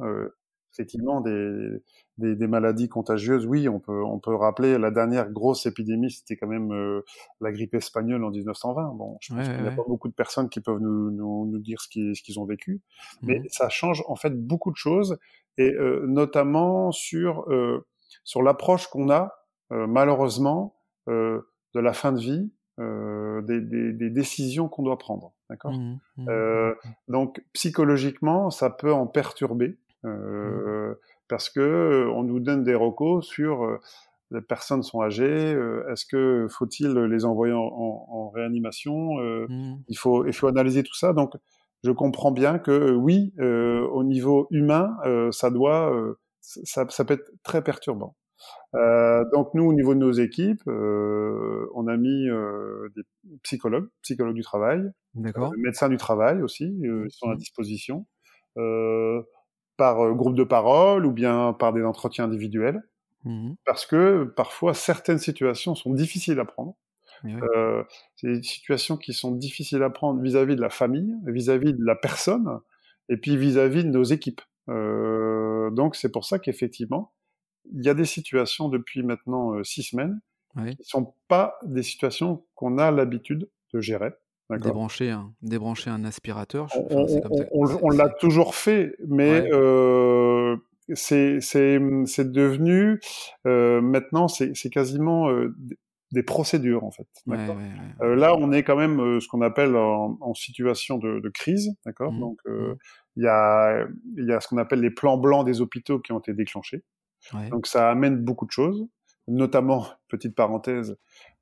Effectivement, 0.72 1.20
des, 1.20 1.82
des, 2.18 2.46
maladies 2.46 2.88
contagieuses, 2.88 3.46
oui, 3.46 3.68
on 3.68 3.80
peut, 3.80 4.02
on 4.04 4.18
peut 4.18 4.34
rappeler 4.34 4.78
la 4.78 4.90
dernière 4.90 5.30
grosse 5.30 5.66
épidémie, 5.66 6.10
c'était 6.10 6.36
quand 6.36 6.46
même 6.46 6.72
euh, 6.72 7.02
la 7.40 7.52
grippe 7.52 7.74
espagnole 7.74 8.24
en 8.24 8.30
1920. 8.30 8.94
Bon, 8.94 9.16
je 9.20 9.34
pense 9.34 9.48
qu'il 9.48 9.62
n'y 9.62 9.68
a 9.68 9.72
pas 9.72 9.82
beaucoup 9.86 10.08
de 10.08 10.14
personnes 10.14 10.48
qui 10.48 10.60
peuvent 10.60 10.80
nous, 10.80 11.10
nous, 11.10 11.46
nous 11.46 11.58
dire 11.58 11.80
ce 11.80 11.88
qu'ils, 11.88 12.14
ce 12.16 12.22
qu'ils 12.22 12.38
ont 12.38 12.44
vécu, 12.44 12.80
mais 13.22 13.40
mmh. 13.40 13.48
ça 13.48 13.68
change 13.68 14.04
en 14.06 14.16
fait 14.16 14.34
beaucoup 14.34 14.70
de 14.70 14.76
choses, 14.76 15.18
et 15.58 15.72
euh, 15.72 16.04
notamment 16.06 16.92
sur, 16.92 17.46
sur 18.22 18.42
l'approche 18.42 18.86
qu'on 18.88 19.10
a, 19.10 19.32
malheureusement, 19.70 20.76
de 21.06 21.44
la 21.74 21.92
fin 21.92 22.12
de 22.12 22.20
vie, 22.20 22.50
euh, 22.80 23.40
des, 23.42 23.60
des, 23.60 23.92
des, 23.92 24.10
décisions 24.10 24.68
qu'on 24.68 24.82
doit 24.82 24.98
prendre. 24.98 25.32
D'accord? 25.48 25.70
Mmh, 25.70 26.00
mmh, 26.16 26.28
euh, 26.28 26.70
mmh, 26.72 26.88
donc 27.06 27.44
psychologiquement, 27.52 28.50
ça 28.50 28.68
peut 28.68 28.92
en 28.92 29.06
perturber 29.06 29.78
euh, 30.04 30.96
parce 31.34 31.50
que 31.50 31.58
euh, 31.58 32.12
on 32.12 32.22
nous 32.22 32.38
donne 32.38 32.62
des 32.62 32.76
recos 32.76 33.26
sur 33.26 33.64
euh, 33.64 33.80
les 34.30 34.40
personnes 34.40 34.84
sont 34.84 35.02
âgées. 35.02 35.50
Est-ce 35.90 36.06
que 36.06 36.46
faut-il 36.48 36.92
les 36.94 37.24
envoyer 37.24 37.52
en, 37.52 37.58
en, 37.58 38.06
en 38.08 38.30
réanimation 38.30 39.16
Il 39.88 39.98
faut 39.98 40.26
il 40.26 40.32
faut 40.32 40.46
analyser 40.46 40.84
tout 40.84 40.94
ça. 40.94 41.12
Donc 41.12 41.34
je 41.82 41.90
comprends 41.90 42.30
bien 42.30 42.58
que 42.58 42.92
oui, 42.92 43.32
au 43.38 44.02
niveau 44.04 44.46
humain, 44.50 44.96
ça 45.30 45.50
doit 45.50 45.92
ça, 46.40 46.86
ça 46.88 47.04
peut 47.04 47.14
être 47.14 47.30
très 47.42 47.62
perturbant. 47.62 48.16
Euh, 48.74 49.24
donc 49.32 49.54
nous, 49.54 49.64
au 49.64 49.72
niveau 49.72 49.94
de 49.94 50.00
nos 50.00 50.12
équipes, 50.12 50.62
euh, 50.66 51.66
on 51.74 51.86
a 51.86 51.96
mis 51.96 52.28
euh, 52.28 52.88
des 52.96 53.02
psychologues, 53.42 53.88
psychologues 54.02 54.34
du 54.34 54.42
travail, 54.42 54.90
euh, 55.16 55.50
médecins 55.58 55.88
du 55.88 55.96
travail 55.96 56.42
aussi, 56.42 56.64
euh, 56.84 57.04
ils 57.06 57.12
sont 57.12 57.28
à 57.28 57.34
mmh. 57.34 57.38
disposition, 57.38 58.06
par 59.76 60.14
groupe 60.14 60.34
de 60.34 60.44
parole 60.44 61.06
ou 61.06 61.12
bien 61.12 61.52
par 61.52 61.72
des 61.72 61.84
entretiens 61.84 62.24
individuels, 62.24 62.82
mmh. 63.24 63.54
parce 63.64 63.86
que 63.86 64.24
parfois 64.36 64.74
certaines 64.74 65.18
situations 65.18 65.74
sont 65.74 65.92
difficiles 65.92 66.40
à 66.40 66.44
prendre. 66.44 66.76
c'est 68.16 68.26
des 68.26 68.42
situations 68.42 68.96
qui 68.96 69.12
sont 69.14 69.32
difficiles 69.32 69.82
à 69.82 69.90
prendre 69.90 70.20
vis-à-vis 70.20 70.56
de 70.56 70.60
la 70.60 70.70
famille, 70.70 71.14
vis-à-vis 71.26 71.72
-vis 71.72 71.78
de 71.78 71.84
la 71.84 71.96
personne, 71.96 72.60
et 73.08 73.16
puis 73.16 73.36
vis-à-vis 73.36 73.80
-vis 73.80 73.84
de 73.84 73.90
nos 73.90 74.04
équipes. 74.04 74.42
donc 74.68 75.96
c'est 75.96 76.12
pour 76.12 76.24
ça 76.24 76.38
qu'effectivement, 76.38 77.12
il 77.72 77.84
y 77.84 77.88
a 77.88 77.94
des 77.94 78.04
situations 78.04 78.68
depuis 78.68 79.02
maintenant 79.02 79.54
euh, 79.54 79.64
six 79.64 79.82
semaines 79.82 80.20
qui 80.56 80.76
qui 80.76 80.84
sont 80.84 81.14
pas 81.26 81.58
des 81.64 81.82
situations 81.82 82.44
qu'on 82.54 82.78
a 82.78 82.90
l'habitude 82.92 83.50
de 83.72 83.80
gérer. 83.80 84.12
Débrancher 84.50 85.10
un, 85.10 85.32
débrancher 85.42 85.90
un 85.90 86.04
aspirateur. 86.04 86.68
on, 87.50 87.90
l'a 87.90 88.08
toujours 88.10 88.54
fait, 88.54 88.94
mais 89.08 89.48
euh, 89.50 90.56
c'est 90.92 91.40
devenu 92.30 93.00
euh, 93.46 93.80
maintenant 93.80 94.28
c'est 94.28 94.70
quasiment 94.70 95.30
euh, 95.30 95.54
des 96.12 96.22
procédures 96.22 96.84
en 96.84 96.90
fait. 96.90 97.08
Là, 97.26 98.36
on 98.36 98.52
est 98.52 98.62
quand 98.62 98.76
même 98.76 99.00
euh, 99.00 99.20
ce 99.20 99.28
qu'on 99.28 99.40
appelle 99.40 99.76
en, 99.76 100.18
en, 100.20 100.34
situation 100.34 100.98
de, 100.98 101.20
de 101.20 101.28
crise, 101.30 101.74
d'accord. 101.86 102.12
Mmh. 102.12 102.20
Donc, 102.20 102.38
mmh. 102.44 102.74
il 103.16 103.24
y 103.24 103.28
a 103.28 103.86
il 104.16 104.26
y 104.26 104.32
a 104.32 104.40
ce 104.40 104.48
qu'on 104.48 104.58
appelle 104.58 104.80
les 104.80 104.90
plans 104.90 105.16
blancs 105.16 105.46
des 105.46 105.62
hôpitaux 105.62 106.00
qui 106.00 106.12
ont 106.12 106.18
été 106.18 106.34
déclenchés. 106.34 106.84
Donc 107.50 107.66
ça 107.66 107.90
amène 107.90 108.18
beaucoup 108.18 108.44
de 108.44 108.50
choses, 108.50 108.86
notamment, 109.26 109.86
petite 110.08 110.34
parenthèse, 110.34 110.96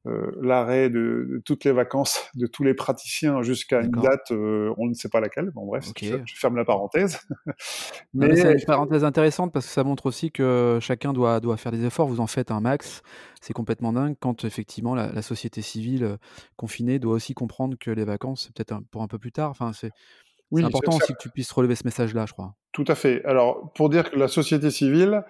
l'arrêt 0.04 0.90
de, 0.90 1.40
toutes 1.44 1.64
les 1.64 1.72
vacances 1.72 2.28
de 2.34 2.46
tous 2.46 2.64
les 2.64 2.74
praticiens 2.74 3.42
jusqu'à 3.42 3.80
une 3.80 3.92
date, 3.92 4.32
euh, 4.32 4.74
on 4.78 4.86
ne 4.86 4.94
sait 4.94 5.08
pas 5.08 5.20
laquelle. 5.20 5.50
Bon 5.50 5.66
bref, 5.66 5.86
je, 6.00 6.16
ferme 6.34 6.56
la 6.56 6.64
parenthèse. 6.64 7.20
mais, 8.14 8.34
c'est 8.36 8.52
une 8.52 8.64
parenthèse 8.64 9.04
intéressante 9.04 9.52
parce 9.52 9.66
que 9.66 9.72
ça 9.72 9.84
montre 9.84 10.06
aussi 10.06 10.32
que 10.32 10.78
chacun 10.80 11.12
doit, 11.12 11.40
doit 11.40 11.56
faire 11.56 11.72
des 11.72 11.84
efforts. 11.84 12.08
Vous 12.08 12.20
en 12.20 12.26
faites 12.26 12.50
un 12.50 12.60
max. 12.60 13.02
C'est 13.40 13.52
complètement 13.52 13.92
dingue 13.92 14.16
quand 14.20 14.44
effectivement 14.44 14.94
la, 14.94 15.22
société 15.22 15.62
civile 15.62 16.04
euh, 16.04 16.16
confinée 16.56 16.98
doit 16.98 17.14
aussi 17.14 17.34
comprendre 17.34 17.76
que 17.78 17.90
les 17.90 18.04
vacances, 18.04 18.44
c'est 18.44 18.54
peut-être 18.54 18.82
pour 18.90 19.02
un 19.02 19.08
peu 19.08 19.18
plus 19.18 19.32
tard. 19.32 19.50
Enfin, 19.50 19.72
c'est 19.72 19.90
oui, 20.50 20.64
important 20.64 20.96
aussi 20.96 21.14
que 21.14 21.18
tu 21.18 21.30
puisses 21.30 21.50
relever 21.50 21.74
ce 21.74 21.84
message-là, 21.84 22.26
je 22.26 22.34
crois. 22.34 22.54
Tout 22.72 22.84
à 22.88 22.94
fait. 22.94 23.24
Alors, 23.24 23.72
pour 23.72 23.88
dire 23.88 24.10
que 24.10 24.18
la 24.18 24.28
société 24.28 24.70
civile, 24.70 25.24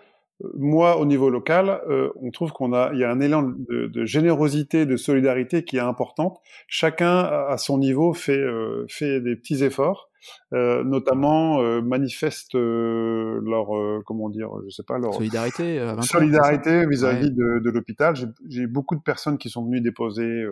moi, 0.55 0.99
au 0.99 1.07
niveau 1.07 1.31
local, 1.31 1.81
euh, 1.89 2.11
on 2.21 2.31
trouve 2.31 2.53
qu'on 2.53 2.73
a, 2.73 2.91
il 2.93 2.99
y 2.99 3.05
a 3.05 3.11
un 3.11 3.21
élan 3.21 3.43
de, 3.43 3.87
de, 3.87 4.05
générosité, 4.05 4.87
de 4.87 4.97
solidarité 4.97 5.65
qui 5.65 5.77
est 5.77 5.81
importante. 5.81 6.41
Chacun, 6.67 7.19
à 7.19 7.57
son 7.59 7.79
niveau, 7.79 8.13
fait, 8.13 8.39
euh, 8.39 8.85
fait 8.89 9.21
des 9.21 9.37
petits 9.37 9.63
efforts. 9.63 10.11
euh, 10.53 10.85
notamment 10.85 11.61
euh, 11.61 11.81
manifestent 11.81 12.55
euh, 12.55 13.41
leur, 13.45 13.69
comment 14.05 14.29
dire, 14.29 14.51
je 14.65 14.71
sais 14.71 14.83
pas, 14.83 14.99
leur 14.99 15.15
solidarité, 15.15 15.81
solidarité 16.03 16.87
vis-à-vis 16.87 17.31
de, 17.31 17.59
de 17.59 17.71
l'hôpital. 17.71 18.15
J'ai 18.49 18.67
beaucoup 18.67 18.95
de 18.97 19.03
personnes 19.03 19.39
qui 19.39 19.49
sont 19.49 19.65
venues 19.65 19.81
déposer 19.81 20.45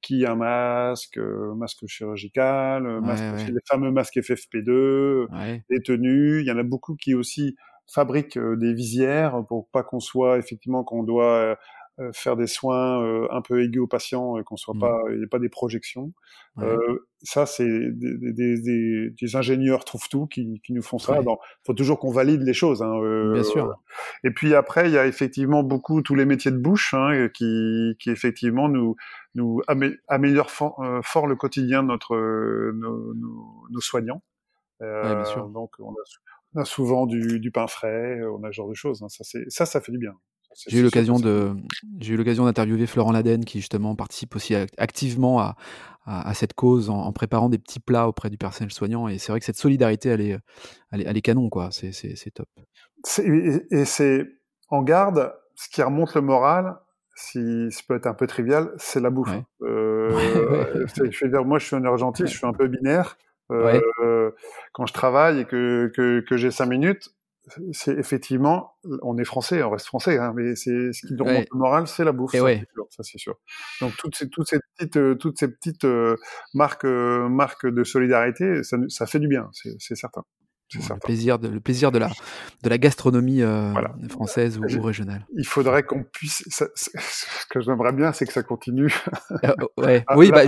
qui 0.00 0.26
un 0.26 0.36
masque, 0.36 1.18
masque 1.18 1.86
chirurgical, 1.86 3.00
masque, 3.00 3.48
les 3.48 3.60
fameux 3.68 3.90
masques 3.90 4.16
FFP2, 4.18 5.26
des 5.70 5.82
tenues. 5.82 6.40
Il 6.40 6.46
y 6.46 6.52
en 6.52 6.58
a 6.58 6.62
beaucoup 6.62 6.94
qui 6.94 7.14
aussi 7.14 7.56
fabriquent 7.86 8.38
des 8.38 8.74
visières 8.74 9.44
pour 9.48 9.68
pas 9.68 9.82
qu'on 9.82 10.00
soit 10.00 10.38
effectivement 10.38 10.84
qu'on 10.84 11.02
doit 11.02 11.56
euh, 11.98 12.10
faire 12.12 12.36
des 12.36 12.46
soins 12.46 13.02
euh, 13.02 13.26
un 13.30 13.40
peu 13.40 13.62
aigus 13.62 13.80
aux 13.80 13.86
patients 13.86 14.36
et 14.36 14.44
qu'on 14.44 14.56
soit 14.56 14.74
mmh. 14.74 14.80
pas, 14.80 15.00
il 15.08 15.16
n'y 15.16 15.24
ait 15.24 15.28
pas 15.28 15.38
des 15.38 15.48
projections. 15.48 16.12
Euh, 16.58 16.76
ça, 17.22 17.46
c'est 17.46 17.64
des, 17.64 18.18
des, 18.18 18.60
des, 18.60 19.10
des, 19.10 19.36
ingénieurs 19.36 19.82
trouvent 19.86 20.08
tout 20.10 20.26
qui, 20.26 20.60
qui 20.62 20.74
nous 20.74 20.82
font 20.82 20.98
ça. 20.98 21.18
Il 21.18 21.24
faut 21.64 21.72
toujours 21.72 21.98
qu'on 21.98 22.10
valide 22.10 22.42
les 22.42 22.52
choses. 22.52 22.82
Hein, 22.82 23.00
euh, 23.02 23.32
Bien 23.32 23.42
sûr. 23.42 23.74
Et 24.24 24.30
puis 24.30 24.54
après, 24.54 24.90
il 24.90 24.92
y 24.92 24.98
a 24.98 25.06
effectivement 25.06 25.62
beaucoup 25.62 26.02
tous 26.02 26.14
les 26.14 26.26
métiers 26.26 26.50
de 26.50 26.58
bouche 26.58 26.92
hein, 26.92 27.28
qui, 27.32 27.96
qui 27.98 28.10
effectivement 28.10 28.68
nous, 28.68 28.96
nous 29.34 29.62
améliorent 30.06 30.50
fort, 30.50 30.82
fort, 31.02 31.26
le 31.26 31.36
quotidien 31.36 31.82
de 31.82 31.88
notre, 31.88 32.14
nos, 32.72 33.14
nos, 33.14 33.66
nos 33.70 33.80
soignants. 33.80 34.22
Euh, 34.82 35.14
bien 35.14 35.24
sûr. 35.24 35.48
Donc 35.48 35.72
on 35.78 35.92
a, 35.92 36.04
on 36.56 36.60
a 36.60 36.64
souvent 36.64 37.06
du, 37.06 37.38
du, 37.40 37.50
pain 37.50 37.66
frais, 37.66 38.20
on 38.22 38.42
a 38.44 38.48
ce 38.48 38.52
genre 38.52 38.68
de 38.68 38.74
choses. 38.74 39.02
Hein. 39.02 39.08
Ça, 39.08 39.24
ça, 39.48 39.66
ça 39.66 39.80
fait 39.80 39.92
du 39.92 39.98
bien. 39.98 40.12
J'ai 40.68 40.78
eu 40.78 40.82
l'occasion 40.82 41.18
de, 41.18 41.54
j'ai 42.00 42.14
eu 42.14 42.16
l'occasion 42.16 42.46
d'interviewer 42.46 42.86
Florent 42.86 43.12
Laden 43.12 43.44
qui 43.44 43.60
justement 43.60 43.94
participe 43.94 44.34
aussi 44.36 44.54
activement 44.78 45.38
à, 45.38 45.56
à, 46.06 46.32
cette 46.34 46.54
cause 46.54 46.88
en, 46.88 47.12
préparant 47.12 47.48
des 47.48 47.58
petits 47.58 47.80
plats 47.80 48.08
auprès 48.08 48.30
du 48.30 48.38
personnel 48.38 48.72
soignant. 48.72 49.08
Et 49.08 49.18
c'est 49.18 49.32
vrai 49.32 49.40
que 49.40 49.44
cette 49.44 49.58
solidarité, 49.58 50.08
elle 50.08 50.20
est, 50.20 50.38
elle 50.92 51.16
est, 51.16 51.22
canon, 51.22 51.50
quoi. 51.50 51.70
C'est 51.72 52.30
top. 52.32 52.48
Et 53.20 53.84
c'est 53.84 54.26
en 54.68 54.82
garde, 54.82 55.34
ce 55.56 55.68
qui 55.68 55.82
remonte 55.82 56.14
le 56.14 56.22
moral, 56.22 56.76
si 57.14 57.70
ça 57.70 57.80
peut 57.88 57.96
être 57.96 58.06
un 58.06 58.14
peu 58.14 58.26
trivial, 58.26 58.72
c'est 58.78 59.00
la 59.00 59.10
bouffe. 59.10 59.30
Euh, 59.62 60.86
je 61.10 61.24
veux 61.24 61.30
dire, 61.30 61.44
moi, 61.44 61.58
je 61.58 61.66
suis 61.66 61.76
un 61.76 61.84
urgentiste, 61.84 62.32
je 62.32 62.38
suis 62.38 62.46
un 62.46 62.52
peu 62.52 62.68
binaire. 62.68 63.18
Euh, 63.52 64.30
quand 64.72 64.86
je 64.86 64.92
travaille 64.92 65.40
et 65.40 65.44
que, 65.44 65.90
que, 65.94 66.20
que 66.20 66.36
j'ai 66.36 66.50
cinq 66.50 66.66
minutes, 66.66 67.10
c'est 67.72 67.96
effectivement, 67.96 68.72
on 69.02 69.16
est 69.18 69.24
français, 69.24 69.62
on 69.62 69.70
reste 69.70 69.86
français, 69.86 70.18
hein, 70.18 70.32
mais 70.34 70.56
c'est 70.56 70.92
ce 70.92 71.06
qui 71.06 71.14
nous 71.14 71.24
remonte 71.24 71.46
le 71.52 71.58
moral, 71.58 71.86
c'est 71.86 72.02
la 72.02 72.10
bouffe, 72.10 72.32
ça, 72.32 72.42
ouais. 72.42 72.64
c'est 73.02 73.18
sûr, 73.18 73.36
Donc 73.80 73.96
toutes 73.98 74.16
ces 74.16 74.28
toutes 74.28 74.48
ces 74.48 74.58
petites 74.58 74.96
euh, 74.96 75.14
toutes 75.14 75.38
ces 75.38 75.48
petites 75.48 75.84
euh, 75.84 76.16
marques 76.54 76.84
marques 76.84 77.66
de 77.66 77.84
solidarité, 77.84 78.64
ça, 78.64 78.78
ça 78.88 79.06
fait 79.06 79.20
du 79.20 79.28
bien, 79.28 79.48
c'est 79.52 79.94
certain 79.94 80.24
le 80.74 80.98
plaisir 80.98 81.38
de 81.38 81.48
le 81.48 81.60
plaisir 81.60 81.92
de 81.92 81.98
la 81.98 82.10
de 82.62 82.68
la 82.68 82.78
gastronomie 82.78 83.42
euh, 83.42 83.72
française 84.08 84.58
ou, 84.58 84.82
régionale. 84.82 85.26
Il 85.36 85.46
faudrait 85.46 85.84
qu'on 85.84 86.02
puisse. 86.02 86.42
ce 86.48 87.46
que 87.48 87.60
j'aimerais 87.60 87.92
bien, 87.92 88.12
c'est 88.12 88.26
que 88.26 88.32
ça 88.32 88.42
continue. 88.42 88.92
Euh, 89.44 89.52
ouais. 89.76 90.04
oui, 90.16 90.30
bah, 90.30 90.42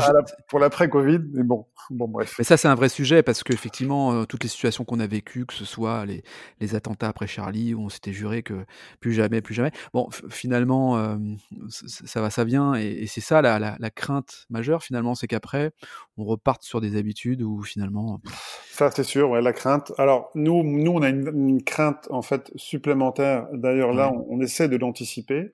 pour 0.48 0.58
l'après 0.58 0.88
Covid, 0.88 1.20
mais 1.32 1.44
bon, 1.44 1.66
bon 1.90 2.08
bref. 2.08 2.34
Mais 2.38 2.44
ça, 2.44 2.56
c'est 2.56 2.68
un 2.68 2.74
vrai 2.74 2.88
sujet 2.88 3.22
parce 3.22 3.42
qu'effectivement, 3.42 4.12
euh, 4.12 4.24
toutes 4.24 4.42
les 4.42 4.48
situations 4.48 4.84
qu'on 4.84 5.00
a 5.00 5.06
vécues, 5.06 5.46
que 5.46 5.54
ce 5.54 5.64
soit 5.64 6.04
les, 6.06 6.22
les 6.60 6.74
attentats 6.74 7.08
après 7.08 7.26
Charlie, 7.26 7.74
où 7.74 7.82
on 7.82 7.88
s'était 7.88 8.12
juré 8.12 8.42
que 8.42 8.64
plus 9.00 9.12
jamais, 9.12 9.40
plus 9.40 9.54
jamais. 9.54 9.72
Bon, 9.92 10.08
finalement, 10.30 11.18
ça 11.68 12.20
va, 12.20 12.30
ça 12.30 12.44
vient, 12.44 12.74
et, 12.74 13.06
c'est 13.06 13.20
ça 13.20 13.42
la, 13.42 13.58
la, 13.58 13.76
la, 13.78 13.90
crainte 13.90 14.46
majeure 14.50 14.82
finalement, 14.82 15.14
c'est 15.14 15.26
qu'après, 15.26 15.72
on 16.16 16.24
reparte 16.24 16.62
sur 16.62 16.80
des 16.80 16.96
habitudes 16.96 17.42
où 17.42 17.62
finalement. 17.62 18.20
Ça, 18.78 18.92
c'est 18.92 19.02
sûr, 19.02 19.28
ouais, 19.30 19.42
la 19.42 19.52
crainte. 19.52 19.92
Alors, 19.98 20.30
nous, 20.36 20.62
nous, 20.62 20.92
on 20.92 21.02
a 21.02 21.08
une, 21.08 21.64
crainte, 21.64 22.06
en 22.10 22.22
fait, 22.22 22.52
supplémentaire. 22.54 23.48
D'ailleurs, 23.52 23.92
là, 23.92 24.12
on, 24.12 24.40
essaie 24.40 24.68
de 24.68 24.76
l'anticiper. 24.76 25.50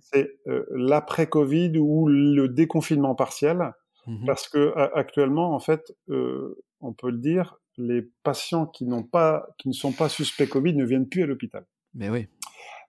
C'est 0.00 0.32
euh, 0.48 0.66
l'après-Covid 0.72 1.78
ou 1.78 2.08
le 2.08 2.48
déconfinement 2.48 3.14
partiel. 3.14 3.72
Mmh 4.08 4.26
parce 4.26 4.48
que 4.48 4.72
actuellement, 4.96 5.54
en 5.54 5.60
fait, 5.60 5.92
euh, 6.08 6.60
on 6.80 6.92
peut 6.92 7.10
le 7.10 7.18
dire, 7.18 7.56
les 7.78 8.02
patients 8.24 8.66
qui 8.66 8.84
n'ont 8.84 9.04
pas, 9.04 9.46
qui 9.58 9.68
ne 9.68 9.72
sont 9.72 9.92
pas 9.92 10.08
suspects 10.08 10.48
Covid 10.48 10.74
ne 10.74 10.84
viennent 10.84 11.08
plus 11.08 11.22
à 11.22 11.26
l'hôpital. 11.26 11.66
Mais 11.94 12.10
oui. 12.10 12.26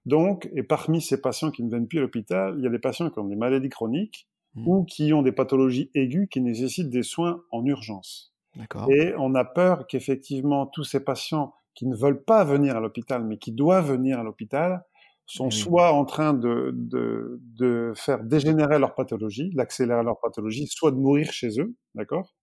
Donc, 0.08 0.50
et 0.56 0.64
parmi 0.64 1.02
ces 1.02 1.22
patients 1.22 1.52
qui 1.52 1.64
ne 1.64 1.70
viennent 1.70 1.88
plus 1.88 2.00
à 2.00 2.02
l'hôpital, 2.02 2.56
il 2.58 2.64
y 2.64 2.68
a 2.68 2.72
des 2.72 2.80
patients 2.80 3.12
qui 3.12 3.20
ont 3.20 3.26
des 3.26 3.36
maladies 3.36 3.70
chroniques 3.70 4.28
mmh. 4.56 4.68
ou 4.68 4.86
qui 4.86 5.14
ont 5.14 5.22
des 5.22 5.32
pathologies 5.32 5.92
aiguës 5.94 6.28
qui 6.32 6.42
nécessitent 6.42 6.90
des 6.90 7.04
soins 7.04 7.44
en 7.52 7.64
urgence. 7.64 8.34
Et 8.90 9.14
on 9.18 9.36
a 9.36 9.46
peur 9.46 9.88
qu'effectivement 9.88 10.66
tous 10.68 10.84
ces 10.84 11.04
patients 11.04 11.54
qui 11.74 11.86
ne 11.86 11.96
veulent 11.96 12.24
pas 12.24 12.44
venir 12.44 12.76
à 12.76 12.80
l'hôpital, 12.80 13.24
mais 13.24 13.38
qui 13.38 13.52
doivent 13.52 13.92
venir 13.92 14.20
à 14.20 14.24
l'hôpital, 14.24 14.84
sont 15.28 15.52
soit 15.52 15.92
en 15.92 16.06
train 16.06 16.34
de, 16.34 16.72
de, 16.74 17.42
de, 17.42 17.92
faire 17.96 18.24
dégénérer 18.24 18.80
leur 18.80 18.96
pathologie, 18.96 19.50
d'accélérer 19.54 20.02
leur 20.02 20.20
pathologie, 20.22 20.68
soit 20.68 20.92
de 20.92 20.96
mourir 20.96 21.32
chez 21.34 21.60
eux, 21.60 21.76
d'accord? 21.96 22.34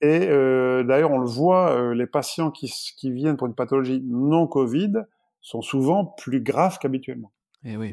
Et 0.00 0.26
euh, 0.28 0.82
d'ailleurs, 0.82 1.12
on 1.12 1.18
le 1.18 1.28
voit, 1.28 1.70
euh, 1.70 1.94
les 1.94 2.08
patients 2.08 2.50
qui, 2.50 2.70
qui 2.96 3.12
viennent 3.12 3.36
pour 3.36 3.46
une 3.46 3.54
pathologie 3.54 4.02
non 4.04 4.48
Covid 4.48 4.92
sont 5.40 5.62
souvent 5.62 6.04
plus 6.04 6.42
graves 6.42 6.78
qu'habituellement. 6.78 7.32
Et, 7.64 7.72
eh 7.72 7.76
oui. 7.76 7.92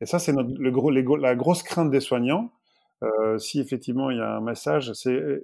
Et 0.00 0.06
ça, 0.06 0.18
c'est 0.18 0.32
le 0.32 0.70
gros, 0.70 0.90
la 0.90 1.34
grosse 1.34 1.62
crainte 1.62 1.90
des 1.90 2.00
soignants. 2.00 2.52
Euh, 3.02 3.38
si 3.38 3.60
effectivement 3.60 4.10
il 4.10 4.18
y 4.18 4.20
a 4.20 4.36
un 4.36 4.42
message, 4.42 4.92
c'est 4.92 5.42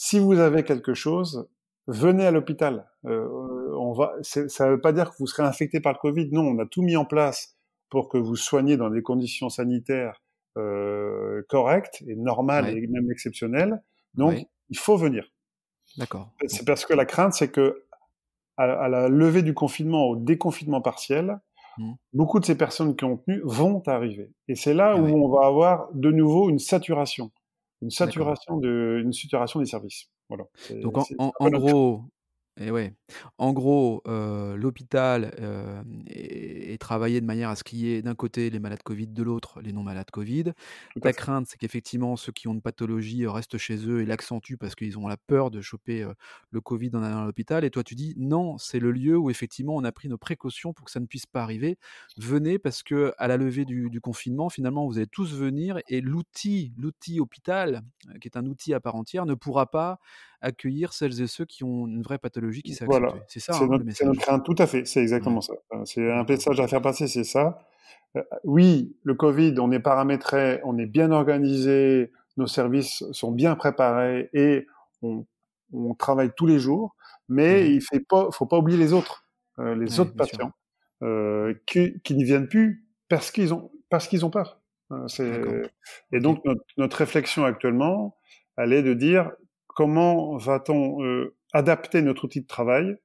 si 0.00 0.20
vous 0.20 0.38
avez 0.38 0.62
quelque 0.62 0.94
chose, 0.94 1.50
venez 1.88 2.24
à 2.24 2.30
l'hôpital. 2.30 2.88
Euh, 3.06 3.26
on 3.76 3.92
va, 3.92 4.14
ça 4.22 4.66
ne 4.66 4.70
veut 4.70 4.80
pas 4.80 4.92
dire 4.92 5.10
que 5.10 5.16
vous 5.18 5.26
serez 5.26 5.42
infecté 5.42 5.80
par 5.80 5.92
le 5.92 5.98
Covid. 5.98 6.28
Non, 6.30 6.42
on 6.42 6.58
a 6.60 6.66
tout 6.66 6.82
mis 6.82 6.96
en 6.96 7.04
place 7.04 7.56
pour 7.90 8.08
que 8.08 8.16
vous 8.16 8.36
soigniez 8.36 8.76
dans 8.76 8.90
des 8.90 9.02
conditions 9.02 9.48
sanitaires 9.48 10.22
euh, 10.56 11.42
correctes 11.48 12.04
et 12.06 12.14
normales 12.14 12.68
et 12.68 12.86
même 12.86 13.10
exceptionnelles. 13.10 13.82
Donc, 14.14 14.36
il 14.68 14.78
faut 14.78 14.96
venir. 14.96 15.32
D'accord. 15.96 16.30
C'est 16.46 16.64
parce 16.64 16.86
que 16.86 16.94
la 16.94 17.04
crainte, 17.04 17.32
c'est 17.32 17.50
que 17.50 17.84
à, 18.56 18.88
la 18.88 19.08
levée 19.08 19.42
du 19.42 19.52
confinement, 19.52 20.04
au 20.04 20.14
déconfinement 20.14 20.80
partiel, 20.80 21.40
mmh. 21.78 21.92
beaucoup 22.12 22.38
de 22.38 22.44
ces 22.44 22.56
personnes 22.56 22.94
qui 22.94 23.04
ont 23.04 23.16
tenu 23.16 23.40
vont 23.42 23.82
arriver. 23.86 24.30
Et 24.46 24.54
c'est 24.54 24.74
là 24.74 24.92
ah 24.94 25.00
où 25.00 25.06
on 25.06 25.28
va 25.28 25.48
avoir 25.48 25.88
de 25.92 26.12
nouveau 26.12 26.50
une 26.50 26.60
saturation 26.60 27.32
une 27.82 27.90
saturation 27.90 28.58
de 28.58 29.00
une 29.02 29.12
saturation 29.12 29.60
des 29.60 29.66
services. 29.66 30.10
Voilà. 30.28 30.44
Donc 30.82 30.98
en, 31.18 31.32
en 31.38 31.50
gros, 31.50 32.02
et 32.60 32.70
ouais. 32.70 32.92
En 33.38 33.52
gros, 33.52 34.02
euh, 34.06 34.56
l'hôpital 34.56 35.32
euh, 35.38 35.82
est, 36.08 36.80
travaillé 36.80 37.20
de 37.20 37.26
manière 37.26 37.50
à 37.50 37.56
ce 37.56 37.62
qu'il 37.64 37.78
y 37.78 37.92
ait 37.92 38.02
d'un 38.02 38.14
côté 38.14 38.50
les 38.50 38.58
malades 38.58 38.82
Covid, 38.82 39.06
de 39.08 39.22
l'autre 39.22 39.60
les 39.60 39.72
non 39.72 39.82
malades 39.82 40.10
Covid. 40.10 40.52
Ta 41.00 41.12
crainte, 41.12 41.46
c'est 41.48 41.56
qu'effectivement 41.56 42.16
ceux 42.16 42.32
qui 42.32 42.48
ont 42.48 42.54
une 42.54 42.62
pathologie 42.62 43.26
restent 43.26 43.58
chez 43.58 43.88
eux 43.88 44.02
et 44.02 44.06
l'accentuent 44.06 44.56
parce 44.56 44.74
qu'ils 44.74 44.98
ont 44.98 45.06
la 45.06 45.16
peur 45.16 45.50
de 45.50 45.60
choper 45.60 46.06
le 46.50 46.60
Covid 46.60 46.90
en 46.94 47.02
allant 47.02 47.22
à 47.22 47.26
l'hôpital. 47.26 47.64
Et 47.64 47.70
toi, 47.70 47.84
tu 47.84 47.94
dis 47.94 48.14
non, 48.16 48.58
c'est 48.58 48.80
le 48.80 48.90
lieu 48.90 49.16
où 49.16 49.30
effectivement 49.30 49.76
on 49.76 49.84
a 49.84 49.92
pris 49.92 50.08
nos 50.08 50.18
précautions 50.18 50.72
pour 50.72 50.86
que 50.86 50.90
ça 50.90 51.00
ne 51.00 51.06
puisse 51.06 51.26
pas 51.26 51.42
arriver. 51.42 51.78
Venez 52.16 52.58
parce 52.58 52.82
que 52.82 53.12
à 53.18 53.28
la 53.28 53.36
levée 53.36 53.64
du, 53.64 53.88
du 53.90 54.00
confinement, 54.00 54.48
finalement, 54.48 54.86
vous 54.86 54.98
allez 54.98 55.06
tous 55.06 55.34
venir 55.34 55.78
et 55.88 56.00
l'outil, 56.00 56.72
l'outil 56.76 57.20
hôpital, 57.20 57.82
qui 58.20 58.28
est 58.28 58.36
un 58.36 58.46
outil 58.46 58.74
à 58.74 58.80
part 58.80 58.96
entière, 58.96 59.26
ne 59.26 59.34
pourra 59.34 59.70
pas 59.70 59.98
accueillir 60.40 60.92
celles 60.92 61.20
et 61.20 61.26
ceux 61.26 61.44
qui 61.44 61.64
ont 61.64 61.86
une 61.86 62.02
vraie 62.02 62.18
pathologie 62.18 62.47
qui 62.50 62.74
s'est 62.74 62.84
voilà. 62.84 63.14
C'est 63.28 63.40
ça 63.40 63.54
hein, 63.54 63.66
notre, 63.66 63.78
le 63.78 63.84
message. 63.84 64.16
crainte, 64.18 64.44
tout 64.44 64.54
à 64.58 64.66
fait, 64.66 64.84
c'est 64.86 65.00
exactement 65.00 65.40
ça. 65.40 65.54
C'est 65.84 66.10
un 66.10 66.24
message 66.24 66.60
à 66.60 66.68
faire 66.68 66.82
passer, 66.82 67.08
c'est 67.08 67.24
ça. 67.24 67.58
Euh, 68.16 68.22
oui, 68.44 68.96
le 69.02 69.14
Covid, 69.14 69.54
on 69.58 69.70
est 69.70 69.80
paramétré, 69.80 70.60
on 70.64 70.78
est 70.78 70.86
bien 70.86 71.10
organisé, 71.12 72.10
nos 72.36 72.46
services 72.46 73.04
sont 73.12 73.32
bien 73.32 73.54
préparés 73.54 74.30
et 74.32 74.66
on, 75.02 75.26
on 75.72 75.94
travaille 75.94 76.30
tous 76.36 76.46
les 76.46 76.58
jours, 76.58 76.96
mais 77.28 77.70
il 77.70 77.82
ne 77.92 77.98
pas, 77.98 78.30
faut 78.30 78.46
pas 78.46 78.58
oublier 78.58 78.78
les 78.78 78.92
autres, 78.92 79.26
euh, 79.58 79.74
les 79.74 80.00
autres 80.00 80.14
patients 80.14 80.52
euh, 81.02 81.54
qui, 81.66 82.00
qui 82.02 82.16
ne 82.16 82.24
viennent 82.24 82.48
plus 82.48 82.86
parce 83.08 83.30
qu'ils 83.30 83.52
ont, 83.52 83.70
parce 83.90 84.08
qu'ils 84.08 84.24
ont 84.24 84.30
peur. 84.30 84.60
Et 86.12 86.20
donc 86.20 86.42
notre, 86.44 86.64
notre 86.78 86.96
réflexion 86.96 87.44
actuellement, 87.44 88.16
elle 88.56 88.72
est 88.72 88.82
de 88.82 88.94
dire 88.94 89.32
comment 89.66 90.36
va-t-on 90.36 91.04
euh, 91.04 91.36
adapter 91.52 92.02
notre 92.02 92.24
outil 92.24 92.40
de 92.40 92.46
travail 92.46 92.96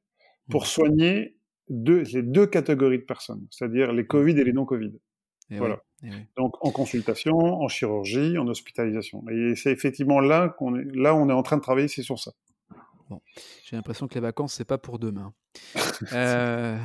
pour 0.50 0.64
mmh. 0.64 0.68
soigner 0.68 1.38
deux, 1.70 2.04
les 2.14 2.24
deux 2.24 2.46
catégories 2.46 3.00
de 3.00 3.04
personnes, 3.04 3.46
c'est-à-dire 3.50 3.94
les 3.94 4.06
Covid 4.06 4.38
et 4.40 4.44
les 4.44 4.54
non-Covid. 4.54 4.92
voilà. 5.52 5.82
Donc 6.36 6.54
en 6.66 6.72
consultation, 6.72 7.38
en 7.38 7.68
chirurgie, 7.70 8.38
en 8.38 8.48
hospitalisation. 8.48 9.24
Et 9.30 9.56
c'est 9.56 9.72
effectivement 9.72 10.20
là 10.20 10.50
qu'on 10.50 10.76
est, 10.76 10.84
là 10.94 11.16
on 11.16 11.30
est 11.30 11.34
en 11.34 11.44
train 11.44 11.58
de 11.58 11.62
travailler, 11.62 11.88
c'est 11.88 12.04
sur 12.04 12.20
ça. 12.20 12.32
Bon. 13.10 13.22
J'ai 13.66 13.76
l'impression 13.76 14.08
que 14.08 14.16
les 14.16 14.22
vacances, 14.22 14.54
c'est 14.54 14.66
pas 14.66 14.78
pour 14.78 15.00
demain. 15.00 15.34
euh... 16.14 16.78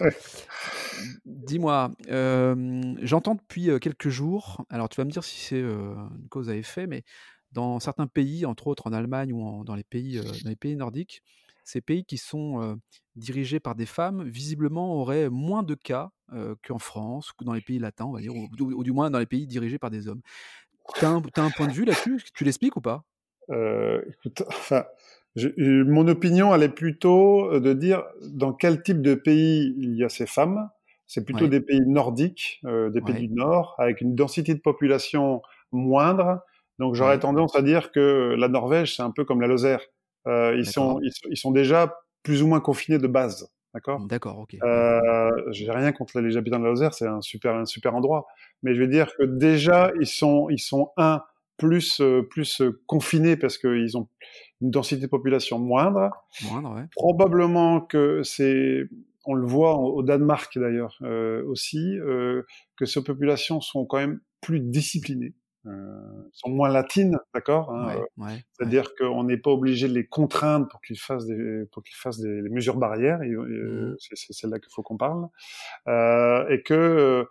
Dis-moi, 1.24 1.92
euh, 2.08 2.94
j'entends 3.02 3.36
depuis 3.36 3.70
euh, 3.70 3.78
quelques 3.78 4.08
jours, 4.08 4.64
alors 4.70 4.88
tu 4.88 4.96
vas 5.00 5.04
me 5.04 5.10
dire 5.10 5.22
si 5.22 5.38
c'est 5.38 5.60
une 5.60 6.28
cause 6.28 6.50
à 6.50 6.56
effet, 6.56 6.86
mais 6.86 7.04
dans 7.52 7.80
certains 7.80 8.06
pays, 8.06 8.46
entre 8.46 8.66
autres 8.66 8.86
en 8.86 8.92
Allemagne 8.92 9.32
ou 9.32 9.64
dans, 9.64 9.74
les 9.74 9.84
pays, 9.84 10.20
dans 10.20 10.48
les 10.48 10.56
pays 10.56 10.76
nordiques, 10.76 11.22
ces 11.64 11.80
pays 11.80 12.04
qui 12.04 12.16
sont 12.16 12.78
dirigés 13.16 13.60
par 13.60 13.74
des 13.74 13.86
femmes, 13.86 14.24
visiblement, 14.24 14.94
auraient 14.94 15.28
moins 15.28 15.62
de 15.62 15.74
cas 15.74 16.10
qu'en 16.66 16.78
France 16.78 17.32
ou 17.40 17.44
dans 17.44 17.52
les 17.52 17.60
pays 17.60 17.78
latins, 17.78 18.06
on 18.06 18.12
va 18.12 18.20
dire, 18.20 18.34
ou, 18.34 18.82
du 18.82 18.92
moins 18.92 19.10
dans 19.10 19.18
les 19.18 19.26
pays 19.26 19.46
dirigés 19.46 19.78
par 19.78 19.90
des 19.90 20.08
hommes. 20.08 20.20
Tu 20.94 21.04
as, 21.04 21.10
un 21.10 21.50
point 21.50 21.66
de 21.66 21.72
vue 21.72 21.84
là-dessus? 21.84 22.22
Tu 22.34 22.44
l'expliques 22.44 22.76
ou 22.76 22.80
pas? 22.80 23.04
Écoute, 23.50 24.42
enfin, 24.48 24.84
mon 25.36 26.08
opinion, 26.08 26.54
elle 26.54 26.62
est 26.62 26.68
plutôt 26.68 27.58
de 27.60 27.72
dire 27.72 28.04
dans 28.22 28.52
quel 28.52 28.82
type 28.82 29.02
de 29.02 29.14
pays 29.14 29.74
il 29.78 29.94
y 29.96 30.04
a 30.04 30.08
ces 30.08 30.26
femmes. 30.26 30.70
C'est 31.06 31.24
plutôt 31.24 31.48
des 31.48 31.60
pays 31.60 31.80
nordiques, 31.86 32.60
des 32.64 33.00
pays 33.00 33.28
du 33.28 33.34
Nord, 33.34 33.74
avec 33.78 34.00
une 34.00 34.14
densité 34.14 34.54
de 34.54 34.60
population 34.60 35.42
moindre. 35.72 36.40
Donc 36.78 36.94
j'aurais 36.94 37.18
tendance 37.18 37.54
à 37.56 37.62
dire 37.62 37.90
que 37.90 38.34
la 38.38 38.48
Norvège, 38.48 38.96
c'est 38.96 39.02
un 39.02 39.10
peu 39.10 39.24
comme 39.24 39.40
la 39.40 39.46
Lozère. 39.46 39.80
Euh, 40.26 40.54
ils, 40.56 40.66
sont, 40.66 41.00
ils, 41.02 41.36
sont 41.36 41.50
déjà 41.50 41.98
plus 42.22 42.42
ou 42.42 42.46
moins 42.46 42.60
confinés 42.60 42.98
de 42.98 43.06
base. 43.06 43.50
D'accord? 43.74 44.00
D'accord, 44.06 44.38
ok. 44.38 44.56
Euh, 44.62 45.30
J'ai 45.50 45.70
rien 45.70 45.92
contre 45.92 46.20
les 46.20 46.36
habitants 46.36 46.58
de 46.58 46.64
la 46.64 46.70
Lozère, 46.70 46.94
c'est 46.94 47.06
un 47.06 47.20
super, 47.20 47.54
un 47.54 47.64
super 47.64 47.94
endroit. 47.94 48.26
Mais 48.62 48.74
je 48.74 48.80
veux 48.80 48.88
dire 48.88 49.14
que 49.16 49.24
déjà, 49.24 49.92
ils 50.00 50.06
sont, 50.06 50.48
ils 50.50 50.58
sont 50.58 50.92
un, 50.96 51.22
plus, 51.58 52.00
euh, 52.00 52.22
plus 52.22 52.62
confinés 52.86 53.36
parce 53.36 53.58
qu'ils 53.58 53.98
ont 53.98 54.08
une 54.62 54.70
densité 54.70 55.02
de 55.02 55.06
population 55.06 55.58
moindre. 55.58 56.10
Moindre, 56.44 56.74
ouais. 56.74 56.86
Probablement 56.92 57.80
que 57.82 58.22
c'est, 58.22 58.84
on 59.26 59.34
le 59.34 59.46
voit 59.46 59.76
au 59.76 60.02
Danemark 60.02 60.56
d'ailleurs 60.58 60.96
euh, 61.02 61.44
aussi, 61.46 61.98
euh, 61.98 62.42
que 62.76 62.86
ces 62.86 63.04
populations 63.04 63.60
sont 63.60 63.84
quand 63.84 63.98
même 63.98 64.20
plus 64.40 64.60
disciplinées. 64.60 65.34
Euh, 65.66 66.28
sont 66.32 66.50
moins 66.50 66.68
latines, 66.68 67.18
d'accord 67.34 67.72
hein, 67.72 67.96
euh, 68.18 68.36
C'est-à-dire 68.52 68.94
qu'on 68.94 69.24
n'est 69.24 69.36
pas 69.36 69.50
obligé 69.50 69.88
de 69.88 69.92
les 69.92 70.06
contraindre 70.06 70.68
pour 70.68 70.80
qu'ils 70.80 70.98
fassent 70.98 71.26
des 71.26 71.64
pour 71.72 71.82
qu'ils 71.82 71.96
fassent 71.96 72.20
des 72.20 72.42
mesures 72.48 72.76
barrières. 72.76 73.18
Mmh. 73.20 73.96
C'est 73.98 74.46
là 74.46 74.58
qu'il 74.60 74.72
faut 74.72 74.82
qu'on 74.82 74.96
parle. 74.96 75.28
Euh, 75.88 76.48
et 76.48 76.62
que 76.62 77.26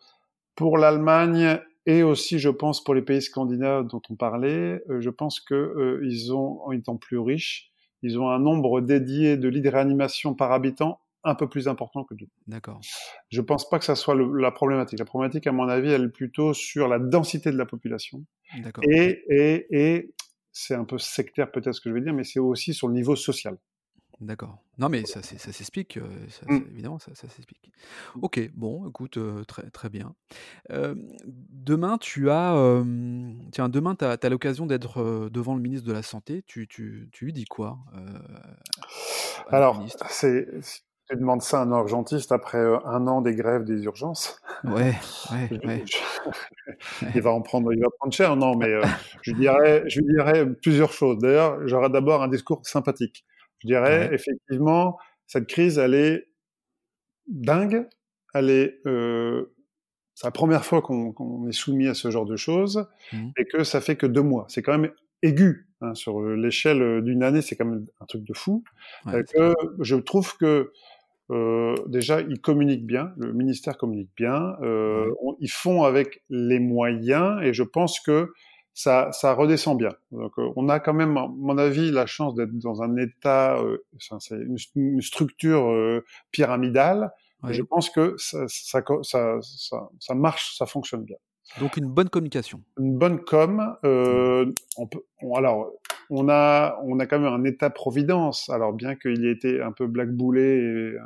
pour 0.56 0.78
l'Allemagne 0.78 1.60
et 1.86 2.04
aussi, 2.04 2.38
je 2.38 2.50
pense, 2.50 2.84
pour 2.84 2.94
les 2.94 3.02
pays 3.02 3.22
scandinaves 3.22 3.88
dont 3.88 4.02
on 4.10 4.16
parlait, 4.16 4.84
je 5.00 5.10
pense 5.10 5.40
que 5.40 6.02
ils 6.04 6.34
ont, 6.34 6.62
en 6.66 6.74
étant 6.74 6.98
plus 6.98 7.18
riches, 7.18 7.72
ils 8.02 8.20
ont 8.20 8.30
un 8.30 8.40
nombre 8.40 8.82
dédié 8.82 9.38
de 9.38 9.48
lits 9.48 9.62
de 9.62 9.70
réanimation 9.70 10.34
par 10.34 10.52
habitant 10.52 11.00
un 11.28 11.36
peu 11.36 11.48
plus 11.48 11.68
important 11.68 12.04
que 12.04 12.14
nous. 12.14 12.28
D'accord. 12.48 12.80
Je 13.30 13.42
pense 13.42 13.70
pas 13.70 13.80
que 13.80 13.86
ça 13.86 13.96
soit 13.96 14.16
la 14.16 14.52
problématique. 14.52 15.00
La 15.00 15.06
problématique, 15.06 15.48
à 15.48 15.52
mon 15.52 15.68
avis, 15.68 15.92
elle 15.92 16.06
est 16.06 16.10
plutôt 16.10 16.54
sur 16.54 16.88
la 16.88 17.00
densité 17.00 17.52
de 17.52 17.58
la 17.58 17.66
population. 17.66 18.24
D'accord. 18.64 18.84
Et, 18.90 19.24
et, 19.30 19.68
et 19.70 20.14
c'est 20.52 20.76
un 20.76 20.86
peu 20.86 20.98
sectaire 20.98 21.52
peut-être 21.52 21.74
ce 21.74 21.82
que 21.82 21.90
je 21.90 21.96
vais 21.96 22.02
dire, 22.02 22.14
mais 22.14 22.24
c'est 22.24 22.40
aussi 22.40 22.74
sur 22.74 22.88
le 22.88 22.94
niveau 22.94 23.16
social. 23.16 23.58
D'accord. 24.20 24.58
Non, 24.80 24.90
mais 24.90 25.06
ça, 25.06 25.22
ça 25.22 25.52
s'explique, 25.52 25.98
euh, 25.98 26.28
mmh. 26.48 26.56
évidemment, 26.72 26.98
ça, 26.98 27.14
s'explique. 27.14 27.72
Ok, 28.22 28.40
bon, 28.56 28.90
écoute, 28.90 29.18
euh, 29.18 29.44
très, 29.44 29.70
très 29.70 29.90
bien. 29.90 30.16
demain, 30.70 31.98
tu 32.00 32.32
as, 32.32 32.84
tiens, 33.52 33.70
demain, 33.70 33.96
tu 33.96 34.06
as, 34.06 34.30
l'occasion 34.30 34.66
d'être 34.66 35.02
euh, 35.02 35.30
devant 35.30 35.56
le 35.56 35.62
ministre 35.62 35.88
de 35.88 35.94
la 35.94 36.02
Santé. 36.02 36.44
Tu, 36.48 36.68
tu, 36.68 37.10
tu 37.12 37.26
lui 37.26 37.34
dis 37.34 37.46
quoi 37.46 37.78
Alors, 39.50 39.86
c'est 40.10 40.48
tu 41.10 41.16
demandes 41.16 41.42
ça 41.42 41.62
à 41.62 41.64
un 41.64 41.72
urgentiste 41.72 42.32
après 42.32 42.58
euh, 42.58 42.78
un 42.86 43.08
an 43.08 43.22
des 43.22 43.34
grèves 43.34 43.64
des 43.64 43.84
urgences? 43.84 44.42
Ouais, 44.64 44.94
ouais, 45.32 45.60
ouais. 45.66 45.86
il 47.16 47.22
va 47.22 47.32
en 47.32 47.42
prendre, 47.42 47.72
il 47.74 47.80
va 47.80 47.88
prendre 47.98 48.14
cher. 48.14 48.36
Non, 48.36 48.58
mais 48.58 48.68
euh, 48.68 48.84
je 49.22 49.34
dirais, 49.34 49.84
je 49.88 50.02
dirais 50.02 50.46
plusieurs 50.62 50.92
choses. 50.92 51.20
D'ailleurs, 51.20 51.66
j'aurais 51.68 51.90
d'abord 51.90 52.24
un 52.24 52.28
discours 52.28 52.66
sympathique. 52.66 53.26
Je 53.60 53.68
dirais 53.68 54.10
effectivement, 54.14 54.98
cette 55.26 55.48
crise, 55.48 55.78
elle 55.78 55.94
est 55.94 56.28
dingue. 57.28 57.88
Elle 58.34 58.50
est, 58.50 58.80
euh, 58.86 59.54
c'est 60.14 60.28
la 60.28 60.32
première 60.32 60.66
fois 60.66 60.82
qu'on 60.82 61.48
est 61.48 61.54
soumis 61.54 61.88
à 61.88 61.94
ce 61.94 62.12
genre 62.12 62.26
de 62.26 62.36
choses 62.36 62.88
mmh. 63.14 63.30
et 63.38 63.46
que 63.46 63.64
ça 63.64 63.80
fait 63.80 63.96
que 63.96 64.06
deux 64.06 64.22
mois. 64.22 64.46
C'est 64.50 64.62
quand 64.62 64.78
même 64.78 64.92
aigu 65.24 65.68
hein, 65.82 65.96
sur 65.96 66.22
l'échelle 66.22 67.02
d'une 67.02 67.24
année. 67.24 67.42
C'est 67.42 67.56
quand 67.56 67.66
même 67.66 67.88
un 68.02 68.06
truc 68.06 68.24
de 68.24 68.34
fou. 68.34 68.64
que 69.06 69.54
je 69.80 69.96
trouve 69.96 70.36
que 70.38 70.72
euh, 71.30 71.76
déjà, 71.88 72.22
ils 72.22 72.40
communiquent 72.40 72.86
bien, 72.86 73.12
le 73.18 73.34
ministère 73.34 73.78
communique 73.78 74.12
bien, 74.16 74.56
euh, 74.62 75.12
ils 75.40 75.52
font 75.52 75.84
avec 75.84 76.24
les 76.30 76.60
moyens, 76.60 77.42
et 77.44 77.54
je 77.54 77.64
pense 77.64 78.00
que 78.00 78.32
ça, 78.78 79.12
ça 79.12 79.34
redescend 79.34 79.76
bien. 79.76 79.90
Donc, 80.12 80.34
euh, 80.38 80.52
on 80.56 80.70
a 80.70 80.80
quand 80.80 80.94
même, 80.94 81.18
à 81.18 81.28
mon 81.28 81.58
avis, 81.58 81.90
la 81.90 82.06
chance 82.06 82.36
d'être 82.36 82.56
dans 82.60 82.84
un 82.84 82.96
état, 82.98 83.58
euh, 83.58 83.80
c'est 83.98 84.36
une, 84.36 84.58
une, 84.76 85.02
structure 85.02 85.72
euh, 85.72 86.06
pyramidale. 86.30 87.12
Je 87.50 87.64
pense 87.64 87.90
que 87.90 88.14
ça, 88.18 88.46
ça, 88.48 88.84
ça, 89.02 89.40
ça, 90.00 90.14
marche, 90.14 90.56
ça 90.58 90.68
fonctionne 90.68 91.04
bien. 91.04 91.18
Donc 91.60 91.78
une 91.78 91.88
bonne 91.88 92.10
communication. 92.10 92.62
Une 92.78 92.98
bonne 92.98 93.20
com. 93.24 93.76
Euh, 93.84 94.52
on 94.78 94.88
peut, 94.88 95.04
alors, 95.36 95.72
on 96.10 96.30
a, 96.30 96.80
on 96.84 97.00
a 97.00 97.06
quand 97.06 97.20
même 97.20 97.34
un 97.34 97.44
état-providence. 97.44 98.50
Alors 98.50 98.74
bien 98.74 98.96
qu'il 98.96 99.26
ait 99.26 99.32
été 99.32 99.62
un 99.62 99.72
peu 99.72 99.88
blackboulé 99.88 100.42
et 100.42 100.98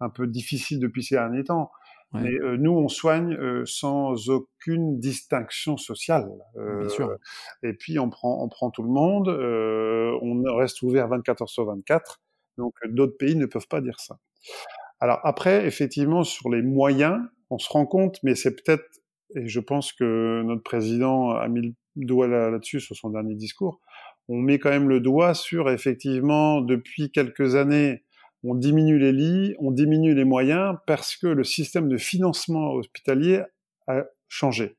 un 0.00 0.08
peu 0.08 0.26
difficile 0.26 0.80
depuis 0.80 1.04
ces 1.04 1.14
derniers 1.16 1.44
temps, 1.44 1.70
mais 2.12 2.32
euh, 2.40 2.56
nous, 2.56 2.72
on 2.72 2.88
soigne 2.88 3.34
euh, 3.34 3.62
sans 3.66 4.30
aucune 4.30 4.98
distinction 4.98 5.76
sociale. 5.76 6.28
Bien 6.56 6.88
sûr. 6.88 7.16
Et 7.62 7.72
puis 7.72 7.98
on 7.98 8.10
prend, 8.10 8.42
on 8.42 8.48
prend 8.48 8.70
tout 8.70 8.82
le 8.82 8.90
monde. 8.90 9.28
on 9.28 10.56
reste 10.56 10.82
ouvert 10.82 11.08
24 11.08 11.42
heures 11.42 11.48
sur 11.48 11.66
24. 11.66 12.20
Donc 12.58 12.74
d'autres 12.88 13.16
pays 13.16 13.36
ne 13.36 13.46
peuvent 13.46 13.68
pas 13.68 13.80
dire 13.80 14.00
ça. 14.00 14.18
Alors 14.98 15.20
après, 15.24 15.66
effectivement, 15.66 16.24
sur 16.24 16.50
les 16.50 16.62
moyens, 16.62 17.18
on 17.48 17.58
se 17.58 17.70
rend 17.70 17.86
compte, 17.86 18.18
mais 18.22 18.34
c'est 18.34 18.54
peut-être 18.54 18.99
et 19.34 19.48
je 19.48 19.60
pense 19.60 19.92
que 19.92 20.42
notre 20.42 20.62
président 20.62 21.30
a 21.30 21.48
mis 21.48 21.74
le 21.96 22.06
doigt 22.06 22.28
là-dessus 22.28 22.80
sur 22.80 22.96
son 22.96 23.10
dernier 23.10 23.34
discours, 23.34 23.80
on 24.28 24.36
met 24.36 24.58
quand 24.58 24.70
même 24.70 24.88
le 24.88 25.00
doigt 25.00 25.34
sur 25.34 25.70
effectivement 25.70 26.60
depuis 26.60 27.10
quelques 27.10 27.54
années 27.54 28.04
on 28.44 28.54
diminue 28.54 28.98
les 28.98 29.12
lits, 29.12 29.54
on 29.58 29.70
diminue 29.70 30.14
les 30.14 30.24
moyens 30.24 30.76
parce 30.86 31.16
que 31.16 31.26
le 31.26 31.44
système 31.44 31.88
de 31.88 31.96
financement 31.96 32.72
hospitalier 32.72 33.42
a 33.86 34.04
changé. 34.28 34.76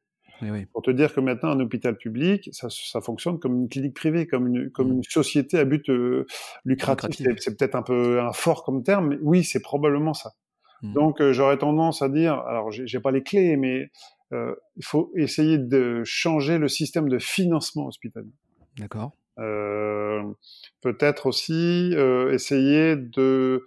Pour 0.74 0.82
te 0.82 0.90
dire 0.90 1.14
que 1.14 1.20
maintenant, 1.20 1.50
un 1.50 1.60
hôpital 1.60 1.96
public, 1.96 2.50
ça, 2.52 2.68
ça 2.72 3.00
fonctionne 3.00 3.38
comme 3.38 3.62
une 3.62 3.70
clinique 3.70 3.94
privée, 3.94 4.26
comme 4.26 4.48
une, 4.48 4.72
comme 4.72 4.90
mmh. 4.90 4.96
une 4.96 5.04
société 5.04 5.60
à 5.60 5.66
but 5.66 5.88
euh, 5.90 6.26
lucratif. 6.66 7.28
C'est 7.38 7.56
peut-être 7.56 7.76
un 7.76 7.84
peu 7.84 8.20
un 8.20 8.32
fort 8.32 8.64
comme 8.64 8.82
terme, 8.82 9.10
mais 9.10 9.18
oui, 9.22 9.44
c'est 9.44 9.60
probablement 9.60 10.16
ça. 10.16 10.32
Mmh. 10.82 10.94
Donc, 10.94 11.22
euh, 11.22 11.32
j'aurais 11.32 11.60
tendance 11.60 12.02
à 12.02 12.10
dire, 12.10 12.34
alors 12.34 12.72
j'ai 12.72 13.00
pas 13.00 13.12
les 13.12 13.22
clés, 13.22 13.56
mais 13.56 13.92
il 14.32 14.86
faut 14.86 15.12
essayer 15.16 15.58
de 15.58 16.04
changer 16.06 16.58
le 16.58 16.68
système 16.68 17.10
de 17.10 17.20
financement 17.20 17.88
hospitalier. 17.88 18.32
D'accord. 18.78 19.12
Euh, 19.40 20.24
Peut-être 20.82 21.26
aussi 21.28 21.92
euh, 21.94 22.34
essayer 22.34 22.96
de 22.96 23.66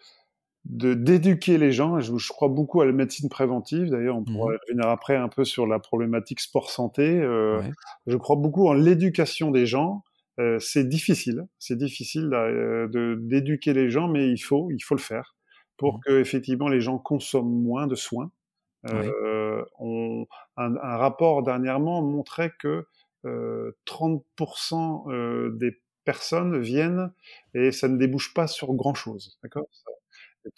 d'éduquer 0.65 1.59
les 1.59 1.73
gens. 1.73 2.01
Je, 2.01 2.17
je, 2.17 2.29
crois 2.29 2.49
beaucoup 2.49 2.81
à 2.81 2.87
la 2.87 2.93
médecine 2.93 3.29
préventive. 3.29 3.91
D'ailleurs, 3.91 4.17
on 4.17 4.25
pourra 4.25 4.55
revenir 4.67 4.89
après 4.89 5.15
un 5.15 5.29
peu 5.29 5.45
sur 5.45 5.67
la 5.67 5.79
problématique 5.79 6.41
sport-santé. 6.41 7.21
Euh, 7.21 7.61
Je 8.07 8.17
crois 8.17 8.37
beaucoup 8.37 8.67
en 8.67 8.73
l'éducation 8.73 9.51
des 9.51 9.67
gens. 9.67 10.03
Euh, 10.41 10.59
c'est 10.59 10.89
difficile, 10.89 11.47
c'est 11.61 11.77
difficile 11.77 12.31
euh, 12.33 12.89
de 12.89 13.17
d'éduquer 13.21 13.73
les 13.73 13.89
gens, 13.89 14.09
mais 14.09 14.31
il 14.31 14.39
faut, 14.39 14.69
il 14.73 14.81
faut 14.81 14.97
le 14.97 15.01
faire 15.01 15.37
pour 15.77 15.99
mmh. 15.99 16.01
que 16.07 16.21
effectivement 16.21 16.69
les 16.69 16.81
gens 16.81 16.99
consomment 16.99 17.63
moins 17.63 17.87
de 17.87 17.95
soins. 17.95 18.33
Euh, 18.93 19.65
on, 19.79 20.27
un, 20.57 20.77
un, 20.77 20.97
rapport 20.97 21.43
dernièrement 21.43 22.03
montrait 22.03 22.53
que 22.61 22.87
30% 23.25 25.09
euh, 25.09 25.13
euh, 25.13 25.51
des 25.57 25.81
personnes 26.05 26.61
viennent 26.61 27.13
et 27.55 27.73
ça 27.73 27.89
ne 27.89 27.97
débouche 27.97 28.35
pas 28.35 28.47
sur 28.47 28.75
grand 28.75 28.95
chose. 28.95 29.39
D'accord 29.43 29.67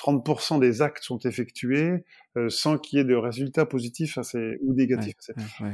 30% 0.00 0.58
des 0.58 0.82
actes 0.82 1.04
sont 1.04 1.20
effectués 1.20 2.04
euh, 2.36 2.48
sans 2.48 2.76
qu'il 2.76 2.98
y 2.98 3.02
ait 3.02 3.04
de 3.04 3.14
résultats 3.14 3.66
positifs 3.66 4.18
assez, 4.18 4.58
ou 4.62 4.74
négatifs. 4.74 5.14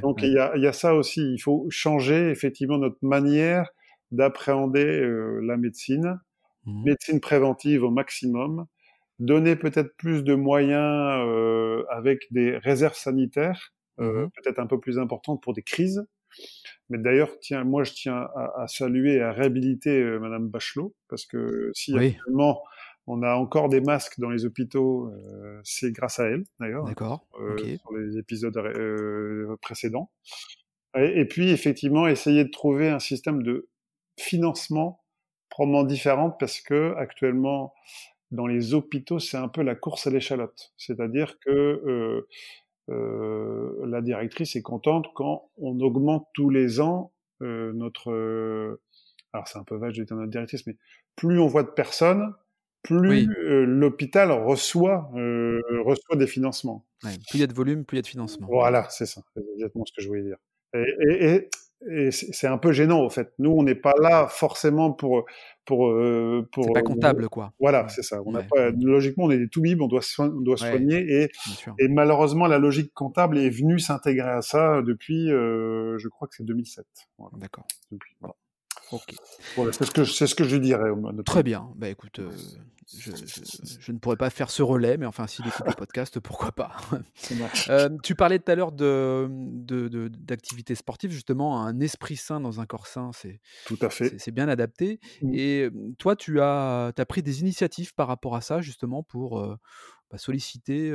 Donc 0.02 0.20
il 0.22 0.34
y, 0.34 0.38
a, 0.38 0.54
y, 0.58 0.66
a, 0.66 0.72
ça 0.74 0.94
aussi. 0.94 1.22
Il 1.32 1.38
faut 1.38 1.66
changer 1.70 2.28
effectivement 2.28 2.76
notre 2.76 2.98
manière 3.00 3.70
d'appréhender 4.10 5.00
la 5.42 5.56
médecine, 5.56 6.20
mmh 6.66 6.84
médecine 6.84 7.20
préventive 7.20 7.84
au 7.84 7.90
maximum, 7.90 8.66
donner 9.22 9.56
peut-être 9.56 9.96
plus 9.96 10.22
de 10.24 10.34
moyens 10.34 11.26
euh, 11.26 11.84
avec 11.90 12.26
des 12.30 12.56
réserves 12.58 12.94
sanitaires, 12.94 13.72
mmh 13.98 14.26
peut-être 14.34 14.58
un 14.58 14.66
peu 14.66 14.80
plus 14.80 14.98
importantes 14.98 15.42
pour 15.42 15.52
des 15.52 15.62
crises. 15.62 16.04
Mais 16.88 16.98
d'ailleurs, 16.98 17.38
tiens, 17.40 17.62
moi, 17.64 17.84
je 17.84 17.92
tiens 17.92 18.28
à, 18.34 18.66
saluer 18.66 19.16
et 19.16 19.22
à 19.22 19.32
réhabiliter 19.32 20.00
euh, 20.00 20.18
Madame 20.18 20.48
Bachelot, 20.48 20.94
parce 21.08 21.26
que 21.26 21.70
si 21.74 21.96
actuellement 21.96 22.62
on 23.06 23.22
a 23.22 23.34
encore 23.34 23.68
des 23.68 23.80
masques 23.80 24.20
dans 24.20 24.30
les 24.30 24.44
hôpitaux, 24.44 25.08
euh, 25.08 25.60
c'est 25.64 25.92
grâce 25.92 26.20
à 26.20 26.24
elle, 26.26 26.44
d'ailleurs. 26.60 26.84
D'accord. 26.84 27.26
Euh, 27.40 27.56
Sur 27.58 27.92
les 27.92 28.18
épisodes 28.18 28.56
euh, 28.56 29.56
précédents. 29.60 30.10
Et, 30.96 31.20
et, 31.20 31.24
puis, 31.24 31.50
effectivement, 31.50 32.06
essayer 32.06 32.44
de 32.44 32.50
trouver 32.50 32.88
un 32.88 33.00
système 33.00 33.42
de 33.42 33.68
financement 34.18 35.02
probablement 35.48 35.84
différente 35.84 36.36
parce 36.38 36.60
que 36.60 36.94
actuellement, 36.96 37.74
dans 38.32 38.46
les 38.46 38.74
hôpitaux, 38.74 39.20
c'est 39.20 39.36
un 39.36 39.48
peu 39.48 39.62
la 39.62 39.76
course 39.76 40.06
à 40.08 40.10
l'échalote. 40.10 40.72
C'est-à-dire 40.76 41.38
que 41.38 41.50
euh, 41.50 42.26
euh, 42.90 43.86
la 43.86 44.00
directrice 44.00 44.56
est 44.56 44.62
contente 44.62 45.06
quand 45.14 45.50
on 45.56 45.78
augmente 45.80 46.26
tous 46.34 46.50
les 46.50 46.80
ans 46.80 47.12
euh, 47.42 47.72
notre... 47.72 48.10
Euh, 48.10 48.80
alors 49.32 49.46
c'est 49.48 49.58
un 49.58 49.64
peu 49.64 49.76
vache 49.76 49.96
de 49.96 50.04
dire 50.04 50.16
notre 50.16 50.30
directrice, 50.30 50.66
mais 50.66 50.76
plus 51.14 51.38
on 51.38 51.46
voit 51.46 51.62
de 51.62 51.70
personnes, 51.70 52.34
plus 52.82 53.28
euh, 53.30 53.64
l'hôpital 53.64 54.32
reçoit, 54.32 55.10
euh, 55.14 55.60
reçoit 55.84 56.16
des 56.16 56.26
financements. 56.26 56.84
Ouais, 57.04 57.12
plus 57.28 57.38
il 57.38 57.40
y 57.40 57.44
a 57.44 57.46
de 57.46 57.54
volume, 57.54 57.84
plus 57.84 57.96
il 57.96 57.98
y 57.98 58.00
a 58.00 58.02
de 58.02 58.08
financement. 58.08 58.46
Voilà, 58.50 58.88
c'est 58.90 59.06
ça, 59.06 59.22
c'est 59.34 59.42
exactement 59.54 59.84
ce 59.86 59.92
que 59.92 60.02
je 60.02 60.08
voulais 60.08 60.22
dire. 60.22 60.36
Et, 60.74 60.84
et, 61.08 61.34
et 61.34 61.48
et 61.90 62.10
c'est 62.10 62.46
un 62.46 62.58
peu 62.58 62.72
gênant 62.72 63.00
au 63.00 63.10
fait. 63.10 63.32
Nous, 63.38 63.50
on 63.50 63.62
n'est 63.62 63.74
pas 63.74 63.94
là 64.00 64.28
forcément 64.28 64.92
pour 64.92 65.24
pour 65.64 65.88
euh, 65.88 66.48
pour. 66.52 66.64
C'est 66.64 66.72
pas 66.72 66.82
comptable 66.82 67.28
quoi. 67.28 67.52
Voilà, 67.60 67.88
c'est 67.88 68.02
ça. 68.02 68.20
On 68.24 68.32
n'a 68.32 68.42
pas 68.42 68.70
logiquement 68.70 69.24
on 69.24 69.30
est 69.30 69.38
des 69.38 69.48
tout 69.48 69.62
on 69.80 69.86
doit 69.86 70.00
on 70.18 70.40
doit 70.40 70.56
soigner 70.56 71.22
et 71.22 71.30
et 71.78 71.88
malheureusement 71.88 72.46
la 72.46 72.58
logique 72.58 72.92
comptable 72.94 73.38
est 73.38 73.50
venue 73.50 73.78
s'intégrer 73.78 74.30
à 74.30 74.42
ça 74.42 74.82
depuis 74.82 75.30
euh, 75.30 75.98
je 75.98 76.08
crois 76.08 76.28
que 76.28 76.36
c'est 76.36 76.44
2007. 76.44 76.84
Voilà. 77.18 77.36
D'accord. 77.38 77.66
Depuis. 77.90 78.14
Voilà. 78.20 78.34
Ok. 78.92 79.14
Voilà, 79.56 79.72
c'est 79.72 79.84
ce 79.84 79.90
que 79.90 80.04
c'est 80.04 80.26
ce 80.26 80.34
que 80.34 80.44
je 80.44 80.56
dirais. 80.56 80.90
Très 81.24 81.42
bien. 81.42 81.68
Bah 81.76 81.88
écoute, 81.88 82.18
euh, 82.18 82.30
je, 82.98 83.10
je, 83.10 83.80
je, 83.80 83.92
ne 83.92 83.98
pourrais 83.98 84.16
pas 84.16 84.30
faire 84.30 84.50
ce 84.50 84.62
relais, 84.62 84.96
mais 84.96 85.06
enfin 85.06 85.26
s'il 85.26 85.46
écoute 85.46 85.66
le 85.66 85.74
podcast, 85.74 86.18
pourquoi 86.20 86.52
pas? 86.52 86.76
euh, 87.68 87.88
tu 88.02 88.14
parlais 88.14 88.38
tout 88.38 88.50
à 88.50 88.54
l'heure 88.54 88.72
de, 88.72 89.28
d'activités 90.08 90.74
de, 90.74 90.78
sportives, 90.78 91.10
justement, 91.10 91.62
un 91.62 91.80
esprit 91.80 92.16
sain 92.16 92.40
dans 92.40 92.60
un 92.60 92.66
corps 92.66 92.86
sain, 92.86 93.10
c'est 93.12 93.40
tout 93.66 93.78
à 93.82 93.90
fait. 93.90 94.18
C'est, 94.18 94.32
bien 94.32 94.48
adapté. 94.48 94.98
Mmh. 95.20 95.34
Et 95.34 95.70
toi, 95.98 96.16
tu 96.16 96.40
as, 96.40 96.92
as 96.96 97.04
pris 97.04 97.22
des 97.22 97.40
initiatives 97.40 97.94
par 97.94 98.08
rapport 98.08 98.34
à 98.34 98.40
ça, 98.40 98.60
justement, 98.60 99.02
pour 99.02 99.40
bah, 100.10 100.18
solliciter 100.18 100.92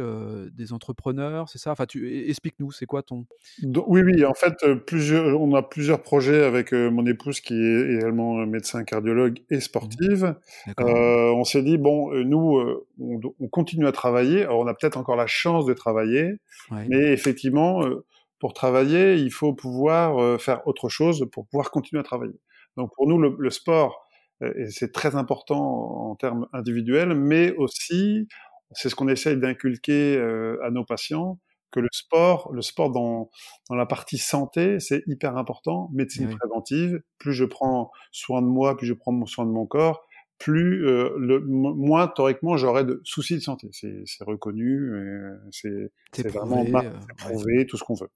des 0.52 0.73
entrepreneurs, 0.73 1.50
c'est 1.50 1.60
ça? 1.60 1.71
Enfin, 1.71 1.86
tu 1.86 2.30
explique-nous, 2.30 2.71
c'est 2.71 2.86
quoi 2.86 3.04
ton 3.04 3.26
Oui, 3.63 4.02
oui. 4.02 4.26
En 4.26 4.34
fait, 4.34 4.56
plusieurs, 4.86 5.39
on 5.39 5.54
a 5.56 5.62
plusieurs 5.62 6.02
projets 6.02 6.43
avec 6.43 6.71
mon 6.73 7.06
épouse 7.06 7.41
qui 7.41 7.54
est 7.54 7.95
également 7.95 8.45
médecin 8.47 8.84
cardiologue 8.84 9.39
et 9.50 9.58
mmh. 9.58 9.62
sportive. 9.62 10.36
Euh, 10.80 11.32
on 11.32 11.43
s'est 11.43 11.62
dit 11.62 11.76
bon, 11.77 12.11
nous, 12.23 12.81
on, 12.99 13.19
on, 13.39 13.47
continue 13.47 13.87
à 13.87 13.91
travailler. 13.91 14.43
Alors, 14.43 14.59
on 14.59 14.67
a 14.67 14.73
peut-être 14.73 14.97
encore 14.97 15.15
la 15.15 15.27
chance 15.27 15.65
de 15.65 15.73
travailler, 15.73 16.33
ouais. 16.71 16.85
mais 16.89 17.11
effectivement, 17.11 17.81
pour 18.39 18.53
travailler, 18.53 19.15
il 19.15 19.31
faut 19.31 19.53
pouvoir 19.53 20.39
faire 20.39 20.65
autre 20.67 20.89
chose 20.89 21.27
pour 21.31 21.47
pouvoir 21.47 21.71
continuer 21.71 21.99
à 21.99 22.03
travailler. 22.03 22.39
Donc, 22.75 22.91
pour 22.95 23.07
nous, 23.07 23.17
le, 23.17 23.35
le 23.37 23.49
sport, 23.49 24.07
et 24.41 24.69
c'est 24.69 24.91
très 24.91 25.15
important 25.15 26.11
en 26.11 26.15
termes 26.15 26.47
individuels, 26.53 27.15
mais 27.15 27.55
aussi 27.55 28.27
c'est 28.71 28.89
ce 28.89 28.95
qu'on 28.95 29.07
essaye 29.07 29.37
d'inculquer 29.37 30.17
euh, 30.17 30.57
à 30.63 30.71
nos 30.71 30.83
patients, 30.83 31.39
que 31.71 31.79
le 31.79 31.89
sport, 31.91 32.51
le 32.53 32.61
sport 32.61 32.91
dans, 32.91 33.29
dans 33.69 33.75
la 33.75 33.85
partie 33.85 34.17
santé, 34.17 34.79
c'est 34.79 35.03
hyper 35.05 35.37
important. 35.37 35.89
Médecine 35.93 36.29
préventive, 36.35 37.01
plus 37.17 37.33
je 37.33 37.43
prends 37.43 37.91
soin 38.11 38.41
de 38.41 38.47
moi, 38.47 38.77
plus 38.77 38.87
je 38.87 38.93
prends 38.93 39.25
soin 39.25 39.45
de 39.45 39.51
mon 39.51 39.65
corps, 39.65 40.06
plus 40.39 40.88
euh, 40.88 41.15
le, 41.17 41.39
moins 41.39 42.08
théoriquement 42.08 42.58
j'aurai 42.58 42.84
de 42.84 43.02
soucis 43.04 43.36
de 43.36 43.39
santé. 43.41 43.69
C'est 43.71 44.23
reconnu, 44.23 44.91
c'est 45.52 46.28
vraiment 46.28 46.65
euh, 46.65 46.91
prouvé, 47.17 47.65
tout 47.65 47.78
ce 47.78 47.84
qu'on 47.84 47.95
veut. 47.95 48.10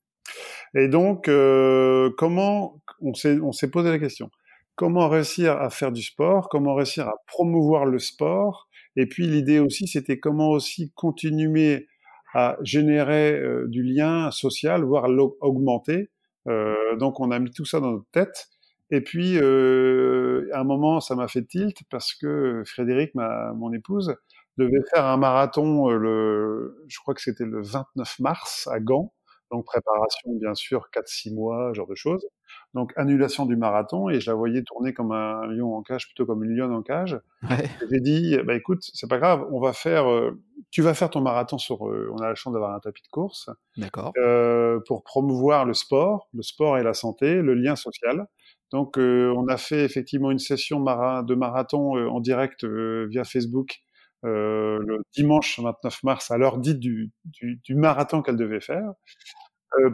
Et 0.76 0.88
donc, 0.88 1.28
euh, 1.28 2.12
comment 2.18 2.82
on 3.02 3.14
s'est 3.14 3.72
posé 3.72 3.90
la 3.90 4.00
question 4.00 4.30
comment 4.76 5.10
réussir 5.10 5.62
à 5.62 5.70
faire 5.70 5.92
du 5.92 6.02
sport, 6.02 6.50
comment 6.50 6.74
réussir 6.74 7.08
à 7.08 7.14
promouvoir 7.28 7.86
le 7.86 8.00
sport? 8.00 8.68
Et 8.96 9.06
puis 9.06 9.28
l'idée 9.28 9.60
aussi, 9.60 9.88
c'était 9.88 10.18
comment 10.18 10.50
aussi 10.50 10.92
continuer 10.96 11.88
à 12.34 12.58
générer 12.64 13.34
euh, 13.34 13.68
du 13.68 13.84
lien 13.84 14.32
social, 14.32 14.84
voire 14.84 15.08
l'augmenter. 15.08 16.10
Euh, 16.48 16.96
donc 16.98 17.20
on 17.20 17.30
a 17.30 17.40
mis 17.40 17.52
tout 17.52 17.66
ça 17.66 17.80
dans 17.80 17.92
notre 17.92 18.10
tête. 18.12 18.50
Et 18.92 19.02
puis 19.02 19.38
euh, 19.38 20.50
à 20.54 20.60
un 20.60 20.64
moment, 20.64 21.00
ça 21.00 21.16
m'a 21.16 21.28
fait 21.28 21.44
tilt 21.44 21.78
parce 21.90 22.14
que 22.14 22.62
Frédéric, 22.66 23.16
ma, 23.16 23.54
mon 23.54 23.72
épouse, 23.72 24.16
devait 24.58 24.84
faire 24.94 25.06
un 25.06 25.18
marathon. 25.18 25.90
Le, 25.90 26.84
je 26.88 27.00
crois 27.00 27.14
que 27.14 27.22
c'était 27.22 27.46
le 27.46 27.62
29 27.62 28.20
mars 28.20 28.68
à 28.72 28.80
Gand. 28.80 29.14
Donc 29.50 29.66
préparation, 29.66 30.32
bien 30.40 30.54
sûr, 30.54 30.88
4-6 30.94 31.34
mois, 31.34 31.74
genre 31.74 31.88
de 31.88 31.96
choses. 31.96 32.26
Donc 32.74 32.94
annulation 32.96 33.46
du 33.46 33.58
marathon 33.58 34.10
et 34.10 34.22
je 34.22 34.30
la 34.30 34.36
voyais 34.36 34.64
tourner 34.64 34.94
comme 34.94 35.12
un 35.12 35.46
lion 35.48 35.76
en 35.76 35.84
cage 35.84 36.06
plutôt 36.06 36.26
comme 36.26 36.44
une 36.44 36.56
lionne 36.56 36.72
en 36.72 36.82
cage. 36.82 37.20
Ouais. 37.50 37.70
J'ai 37.92 38.00
dit 38.00 38.38
bah 38.46 38.56
écoute, 38.56 38.80
c'est 38.94 39.10
pas 39.10 39.18
grave, 39.18 39.46
on 39.52 39.60
va 39.60 39.74
faire 39.74 40.10
euh, 40.10 40.42
tu 40.72 40.82
vas 40.82 40.94
faire 40.94 41.10
ton 41.10 41.20
marathon 41.20 41.58
sur 41.58 41.88
euh, 41.88 42.10
on 42.14 42.18
a 42.22 42.30
la 42.30 42.36
chance 42.36 42.54
d'avoir 42.54 42.74
un 42.74 42.80
tapis 42.80 43.02
de 43.02 43.10
course. 43.10 43.50
D'accord. 43.76 44.14
Euh, 44.18 44.80
pour 44.88 45.04
promouvoir 45.04 45.66
le 45.66 45.74
sport, 45.74 46.30
le 46.34 46.44
sport 46.44 46.78
et 46.78 46.84
la 46.84 46.94
santé, 46.94 47.42
le 47.42 47.54
lien 47.54 47.76
social. 47.76 48.28
Donc 48.72 48.98
euh, 48.98 49.34
on 49.36 49.48
a 49.48 49.58
fait 49.58 49.84
effectivement 49.84 50.32
une 50.32 50.40
session 50.40 50.80
de 50.80 51.36
marathon 51.36 51.98
euh, 51.98 52.08
en 52.08 52.20
direct 52.20 52.64
via 52.64 53.24
Facebook 53.24 53.80
le 54.24 55.00
dimanche 55.16 55.60
29 55.60 56.04
mars 56.04 56.30
à 56.30 56.38
l'heure 56.38 56.60
dite 56.60 56.78
du, 56.78 57.12
du, 57.26 57.74
marathon 57.74 58.22
qu'elle 58.22 58.38
devait 58.38 58.62
faire 58.62 58.92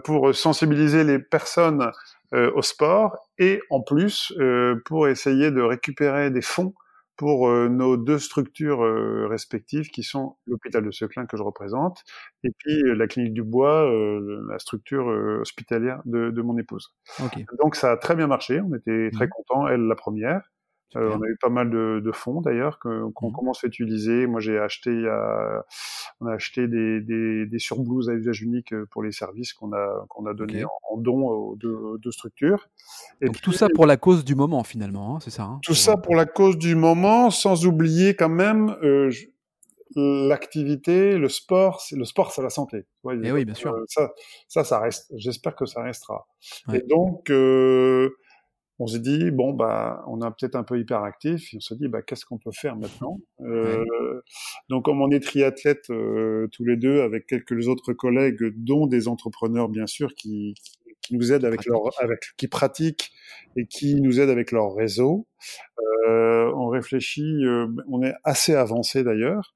pour 0.03 0.35
sensibiliser 0.35 1.05
les 1.05 1.17
personnes 1.17 1.89
euh, 2.33 2.51
au 2.55 2.61
sport 2.61 3.15
et 3.37 3.61
en 3.69 3.79
plus 3.79 4.33
euh, 4.37 4.81
pour 4.83 5.07
essayer 5.07 5.49
de 5.49 5.61
récupérer 5.61 6.29
des 6.29 6.41
fonds 6.41 6.73
pour 7.17 7.49
euh, 7.49 7.67
nos 7.67 7.97
deux 7.97 8.19
structures 8.19 8.79
respectives 9.29 9.89
qui 9.89 10.03
sont 10.03 10.37
l'hôpital 10.45 10.85
de 10.85 10.91
Seclin 10.91 11.25
que 11.25 11.35
je 11.35 11.43
représente 11.43 12.03
et 12.43 12.51
puis 12.57 12.81
la 12.95 13.07
clinique 13.07 13.33
du 13.33 13.43
Bois, 13.43 13.89
la 14.49 14.59
structure 14.59 15.07
hospitalière 15.41 16.01
de, 16.05 16.29
de, 16.29 16.41
mon 16.41 16.57
épouse. 16.57 16.93
Okay. 17.23 17.45
Donc 17.59 17.75
ça 17.75 17.91
a 17.91 17.97
très 17.97 18.15
bien 18.15 18.27
marché, 18.27 18.61
on 18.61 18.73
était 18.75 19.09
très 19.11 19.25
mmh. 19.25 19.29
contents, 19.29 19.67
elle 19.67 19.81
la 19.81 19.95
première. 19.95 20.41
Euh, 20.95 21.11
on 21.13 21.21
a 21.21 21.27
eu 21.27 21.37
pas 21.41 21.49
mal 21.49 21.69
de, 21.69 22.01
de 22.03 22.11
fonds 22.11 22.39
d'ailleurs 22.39 22.79
qu'on 22.79 23.11
qu 23.11 23.25
mmh. 23.25 23.31
commence 23.33 23.63
à 23.63 23.67
utiliser. 23.67 24.25
Moi, 24.25 24.39
j'ai 24.39 24.57
acheté, 24.57 24.89
a, 25.07 25.65
on 26.21 26.27
a 26.27 26.33
acheté 26.33 26.67
des, 26.67 27.01
des, 27.01 27.45
des 27.45 27.59
surblouses 27.59 28.09
à 28.09 28.13
usage 28.13 28.41
unique 28.41 28.73
euh, 28.73 28.85
pour 28.89 29.03
les 29.03 29.11
services 29.11 29.53
qu'on 29.53 29.73
a 29.73 30.05
qu'on 30.07 30.25
a 30.25 30.33
donné 30.33 30.63
okay. 30.63 30.73
en, 30.89 30.95
en, 30.95 30.97
don 30.97 31.27
aux 31.27 31.55
deux, 31.57 31.97
deux 31.99 32.11
structures. 32.11 32.69
Et 33.21 33.25
Donc 33.25 33.35
puis, 33.35 33.41
tout 33.41 33.51
ça 33.51 33.67
pour 33.73 33.85
la 33.85 33.97
cause 33.97 34.23
du 34.23 34.35
moment 34.35 34.63
finalement, 34.63 35.17
hein, 35.17 35.19
c'est 35.21 35.29
ça 35.29 35.43
hein 35.43 35.59
Tout 35.61 35.75
ça 35.75 35.97
pour 35.97 36.15
la 36.15 36.25
cause 36.25 36.57
du 36.57 36.75
moment, 36.75 37.31
sans 37.31 37.65
oublier 37.65 38.15
quand 38.15 38.29
même. 38.29 38.75
Euh, 38.81 39.11
l'activité, 39.95 41.17
le 41.17 41.29
sport, 41.29 41.81
le 41.91 42.05
sport, 42.05 42.31
c'est 42.31 42.41
la 42.41 42.49
santé. 42.49 42.85
Ouais, 43.03 43.15
Et 43.15 43.21
eh 43.23 43.31
oui, 43.31 43.45
bien 43.45 43.55
sûr. 43.55 43.73
ça, 43.87 44.11
ça, 44.47 44.63
ça 44.63 44.79
reste. 44.79 45.11
J'espère 45.15 45.55
que 45.55 45.65
ça 45.65 45.81
restera. 45.81 46.27
Ouais. 46.67 46.79
Et 46.79 46.81
donc, 46.87 47.29
euh, 47.29 48.09
on 48.79 48.87
s'est 48.87 48.99
dit 48.99 49.31
bon 49.31 49.53
bah 49.53 50.03
on 50.07 50.21
est 50.21 50.31
peut-être 50.31 50.55
un 50.55 50.63
peu 50.63 50.79
hyperactif 50.79 51.53
et 51.53 51.57
on 51.57 51.59
s'est 51.59 51.75
dit 51.75 51.87
bah 51.87 52.01
qu'est-ce 52.01 52.25
qu'on 52.25 52.37
peut 52.37 52.51
faire 52.51 52.75
maintenant? 52.75 53.19
Euh, 53.41 53.79
ouais. 53.79 53.85
donc 54.69 54.85
comme 54.85 55.01
on 55.01 55.09
est 55.09 55.19
triathlètes 55.19 55.89
euh, 55.89 56.47
tous 56.51 56.63
les 56.63 56.77
deux 56.77 57.01
avec 57.01 57.25
quelques 57.27 57.67
autres 57.67 57.93
collègues 57.93 58.53
dont 58.55 58.87
des 58.87 59.07
entrepreneurs 59.07 59.69
bien 59.69 59.87
sûr 59.87 60.13
qui, 60.13 60.53
qui 61.01 61.15
nous 61.15 61.31
aident 61.31 61.45
avec 61.45 61.65
leur 61.65 61.79
avec 62.01 62.19
qui 62.37 62.47
pratiquent 62.47 63.11
et 63.55 63.65
qui 63.65 64.01
nous 64.01 64.19
aident 64.19 64.29
avec 64.29 64.51
leur 64.51 64.75
réseau. 64.75 65.27
Euh, 66.07 66.51
on 66.55 66.67
réfléchit 66.67 67.45
euh, 67.45 67.67
on 67.89 68.03
est 68.03 68.13
assez 68.23 68.55
avancé 68.55 69.03
d'ailleurs 69.03 69.55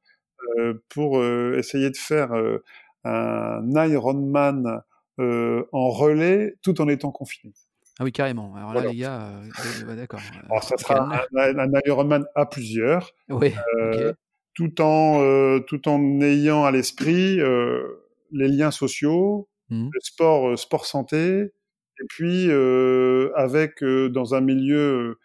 euh, 0.57 0.81
pour 0.89 1.19
euh, 1.19 1.55
essayer 1.57 1.89
de 1.89 1.97
faire 1.97 2.31
un 3.03 3.87
Ironman 3.87 4.81
en 5.17 5.89
relais 5.89 6.55
tout 6.63 6.81
en 6.81 6.87
étant 6.87 7.11
confiné 7.11 7.53
ah 7.99 8.03
oui, 8.03 8.11
carrément. 8.11 8.55
Alors 8.55 8.73
là, 8.73 8.87
les 8.87 8.95
gars, 8.95 9.31
euh, 9.85 9.95
d'accord. 9.95 10.21
Alors, 10.49 10.63
ça 10.63 10.77
sera 10.77 11.01
un, 11.03 11.59
un, 11.59 11.73
un, 11.73 11.79
Ironman 11.85 12.25
à 12.35 12.45
plusieurs. 12.45 13.11
Oui, 13.29 13.53
euh, 13.79 13.93
okay. 13.93 14.17
tout, 14.53 14.81
en, 14.81 15.21
euh, 15.21 15.59
tout 15.59 15.87
en 15.89 16.21
ayant 16.21 16.63
à 16.63 16.71
l'esprit 16.71 17.39
euh, 17.39 17.83
les 18.31 18.47
liens 18.47 18.71
sociaux, 18.71 19.49
mmh. 19.69 19.89
le 19.93 19.99
sport, 20.01 20.49
euh, 20.49 20.55
sport 20.55 20.85
santé, 20.85 21.51
et 21.99 22.05
puis 22.09 22.49
avec, 23.35 23.83
dans 23.83 24.33
un 24.33 24.41
milieu 24.41 25.19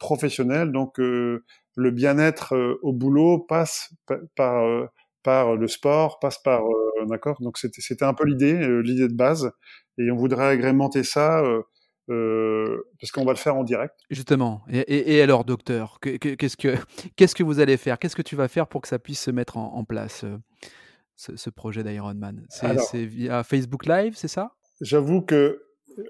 professionnel, 0.00 0.72
donc 0.72 0.98
le 0.98 1.90
bien-être 1.92 2.78
au 2.82 2.92
boulot 2.92 3.38
passe 3.38 3.94
par, 4.34 4.88
par 5.22 5.54
le 5.54 5.68
sport, 5.68 6.18
passe 6.18 6.38
par, 6.42 6.62
d'accord 7.06 7.40
Donc 7.40 7.58
c'était 7.58 8.04
un 8.04 8.12
peu 8.12 8.24
l'idée, 8.24 8.82
l'idée 8.82 9.06
de 9.06 9.14
base, 9.14 9.52
et 9.96 10.10
on 10.10 10.16
voudrait 10.16 10.46
agrémenter 10.46 11.04
ça 11.04 11.44
euh, 12.10 12.82
parce 13.00 13.12
qu'on 13.12 13.24
va 13.24 13.32
le 13.32 13.38
faire 13.38 13.56
en 13.56 13.64
direct. 13.64 13.94
Justement. 14.10 14.62
Et, 14.70 14.80
et, 14.80 15.16
et 15.16 15.22
alors, 15.22 15.44
docteur, 15.44 15.98
qu'est-ce 16.00 16.56
que 16.56 16.74
qu'est-ce 17.16 17.34
que 17.34 17.42
vous 17.42 17.60
allez 17.60 17.76
faire? 17.76 17.98
Qu'est-ce 17.98 18.16
que 18.16 18.22
tu 18.22 18.36
vas 18.36 18.48
faire 18.48 18.66
pour 18.66 18.82
que 18.82 18.88
ça 18.88 18.98
puisse 18.98 19.20
se 19.20 19.30
mettre 19.30 19.56
en, 19.56 19.74
en 19.74 19.84
place 19.84 20.24
euh, 20.24 20.36
ce, 21.16 21.36
ce, 21.36 21.48
projet 21.48 21.82
d'Ironman 21.82 22.44
C'est 22.50 23.04
via 23.04 23.42
Facebook 23.42 23.86
Live, 23.86 24.14
c'est 24.16 24.28
ça? 24.28 24.52
J'avoue 24.80 25.22
que 25.22 25.62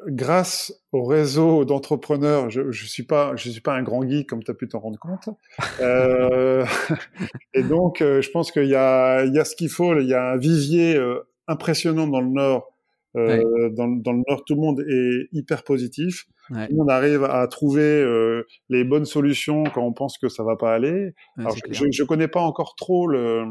grâce 0.08 0.72
au 0.92 1.04
réseau 1.04 1.64
d'entrepreneurs, 1.64 2.50
je, 2.50 2.72
je 2.72 2.86
suis 2.86 3.02
pas, 3.02 3.36
je 3.36 3.50
suis 3.50 3.60
pas 3.60 3.74
un 3.74 3.82
grand 3.82 4.02
geek 4.08 4.28
comme 4.28 4.42
tu 4.42 4.50
as 4.50 4.54
pu 4.54 4.66
t'en 4.66 4.80
rendre 4.80 4.98
compte. 4.98 5.28
Euh, 5.80 6.64
et 7.54 7.62
donc, 7.62 7.98
je 8.00 8.30
pense 8.30 8.50
qu'il 8.50 8.66
y 8.66 8.74
a, 8.74 9.24
il 9.24 9.34
y 9.34 9.38
a 9.38 9.44
ce 9.44 9.54
qu'il 9.54 9.68
faut. 9.68 9.96
Il 10.00 10.08
y 10.08 10.14
a 10.14 10.32
un 10.32 10.36
vivier 10.38 11.00
impressionnant 11.46 12.08
dans 12.08 12.20
le 12.20 12.30
Nord. 12.30 12.73
Euh, 13.16 13.70
dans, 13.70 13.86
dans, 13.88 14.12
le 14.12 14.22
Nord, 14.28 14.44
tout 14.44 14.54
le 14.54 14.60
monde 14.60 14.80
est 14.80 15.28
hyper 15.32 15.62
positif. 15.62 16.26
Ouais. 16.50 16.68
On 16.76 16.88
arrive 16.88 17.24
à 17.24 17.46
trouver 17.46 18.04
les 18.68 18.84
bonnes 18.84 19.04
solutions 19.06 19.64
quand 19.64 19.82
on 19.82 19.92
pense 19.92 20.18
que 20.18 20.28
ça 20.28 20.42
va 20.42 20.56
pas 20.56 20.74
aller. 20.74 21.12
Alors, 21.38 21.56
je, 21.70 21.84
je 21.90 22.04
connais 22.04 22.28
pas 22.28 22.40
encore 22.40 22.74
trop 22.76 23.06
le 23.06 23.44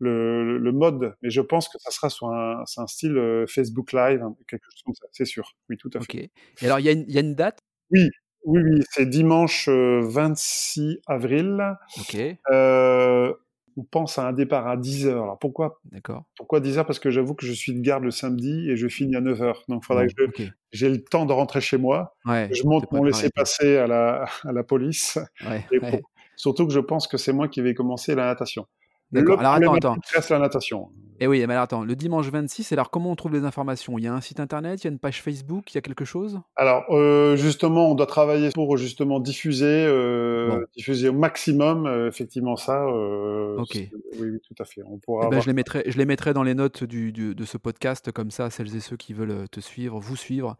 le, 0.00 0.58
le, 0.58 0.72
mode, 0.72 1.14
mais 1.22 1.30
je 1.30 1.40
pense 1.40 1.68
que 1.68 1.78
ça 1.78 1.90
sera 1.90 2.10
sur 2.10 2.28
un, 2.28 2.62
un 2.76 2.86
style 2.86 3.16
euh, 3.16 3.46
Facebook 3.46 3.92
Live, 3.92 4.22
hein, 4.22 4.34
quelque 4.48 4.64
chose 4.64 4.82
comme 4.84 4.94
ça, 4.94 5.06
c'est 5.12 5.24
sûr. 5.24 5.54
Oui, 5.68 5.76
tout 5.76 5.90
à 5.94 6.00
fait. 6.00 6.30
Et 6.60 6.66
alors, 6.66 6.80
il 6.80 6.86
y, 6.86 7.12
y, 7.12 7.16
a 7.16 7.20
une 7.20 7.34
date? 7.34 7.60
Oui, 7.90 8.10
oui, 8.44 8.60
oui, 8.62 8.82
c'est 8.90 9.06
dimanche 9.06 9.68
26 9.68 10.80
euh, 10.80 10.94
avril. 11.06 11.62
Ok. 11.98 12.16
Euh, 12.50 13.32
on 13.76 13.82
pense 13.82 14.18
à 14.18 14.26
un 14.26 14.32
départ 14.32 14.66
à 14.66 14.76
10h. 14.76 15.10
Alors 15.10 15.38
pourquoi 15.38 15.80
D'accord. 15.90 16.24
Pourquoi 16.36 16.60
10h 16.60 16.84
Parce 16.84 16.98
que 16.98 17.10
j'avoue 17.10 17.34
que 17.34 17.46
je 17.46 17.52
suis 17.52 17.72
de 17.74 17.80
garde 17.80 18.04
le 18.04 18.10
samedi 18.10 18.70
et 18.70 18.76
je 18.76 18.88
finis 18.88 19.16
à 19.16 19.20
9h. 19.20 19.54
Donc 19.68 19.82
il 19.82 19.86
faudrait 19.86 20.06
que 20.08 20.44
j'ai 20.72 20.88
le 20.88 21.02
temps 21.02 21.26
de 21.26 21.32
rentrer 21.32 21.60
chez 21.60 21.76
moi. 21.76 22.16
Ouais, 22.24 22.48
je 22.52 22.64
monte 22.64 22.90
mon 22.92 23.04
laisser-passer 23.04 23.76
à 23.76 23.86
la, 23.86 24.26
à 24.44 24.52
la 24.52 24.62
police. 24.62 25.18
Ouais, 25.46 25.64
et 25.72 25.80
pour, 25.80 26.10
surtout 26.36 26.66
que 26.66 26.72
je 26.72 26.80
pense 26.80 27.06
que 27.06 27.16
c'est 27.16 27.32
moi 27.32 27.48
qui 27.48 27.60
vais 27.60 27.74
commencer 27.74 28.14
la 28.14 28.26
natation. 28.26 28.66
D'accord. 29.14 29.40
Alors 29.40 29.54
attends, 29.54 29.74
attends. 29.74 29.96
Reste 30.12 30.30
la 30.30 30.38
natation. 30.40 30.88
Et 31.20 31.24
eh 31.24 31.26
oui, 31.28 31.38
mais 31.46 31.54
alors 31.54 31.62
attends, 31.62 31.84
le 31.84 31.94
dimanche 31.94 32.28
26, 32.28 32.72
alors 32.72 32.90
comment 32.90 33.12
on 33.12 33.14
trouve 33.14 33.32
les 33.32 33.44
informations? 33.44 33.96
Il 33.98 34.04
y 34.04 34.08
a 34.08 34.12
un 34.12 34.20
site 34.20 34.40
internet, 34.40 34.82
il 34.82 34.88
y 34.88 34.88
a 34.88 34.90
une 34.90 34.98
page 34.98 35.22
Facebook, 35.22 35.72
il 35.72 35.76
y 35.76 35.78
a 35.78 35.80
quelque 35.80 36.04
chose? 36.04 36.40
Alors 36.56 36.84
euh, 36.90 37.36
justement, 37.36 37.88
on 37.88 37.94
doit 37.94 38.06
travailler 38.06 38.50
pour 38.52 38.76
justement 38.76 39.20
diffuser, 39.20 39.86
euh, 39.86 40.48
bon. 40.48 40.64
diffuser 40.76 41.10
au 41.10 41.12
maximum 41.12 41.86
euh, 41.86 42.08
effectivement 42.08 42.56
ça. 42.56 42.84
Ok. 42.88 43.74
Oui, 43.74 43.90
oui, 44.18 44.40
tout 44.40 44.60
à 44.60 44.64
fait. 44.64 44.82
On 44.84 44.98
pourra. 44.98 45.28
Eh 45.28 45.30
ben, 45.30 45.40
je 45.40 45.46
les 45.46 45.52
mettrai, 45.52 45.84
je 45.86 45.96
les 45.96 46.04
mettrai 46.04 46.34
dans 46.34 46.42
les 46.42 46.54
notes 46.54 46.82
du, 46.82 47.12
du, 47.12 47.36
de 47.36 47.44
ce 47.44 47.58
podcast 47.58 48.10
comme 48.10 48.32
ça, 48.32 48.50
celles 48.50 48.74
et 48.74 48.80
ceux 48.80 48.96
qui 48.96 49.12
veulent 49.12 49.48
te 49.48 49.60
suivre, 49.60 50.00
vous 50.00 50.16
suivre, 50.16 50.56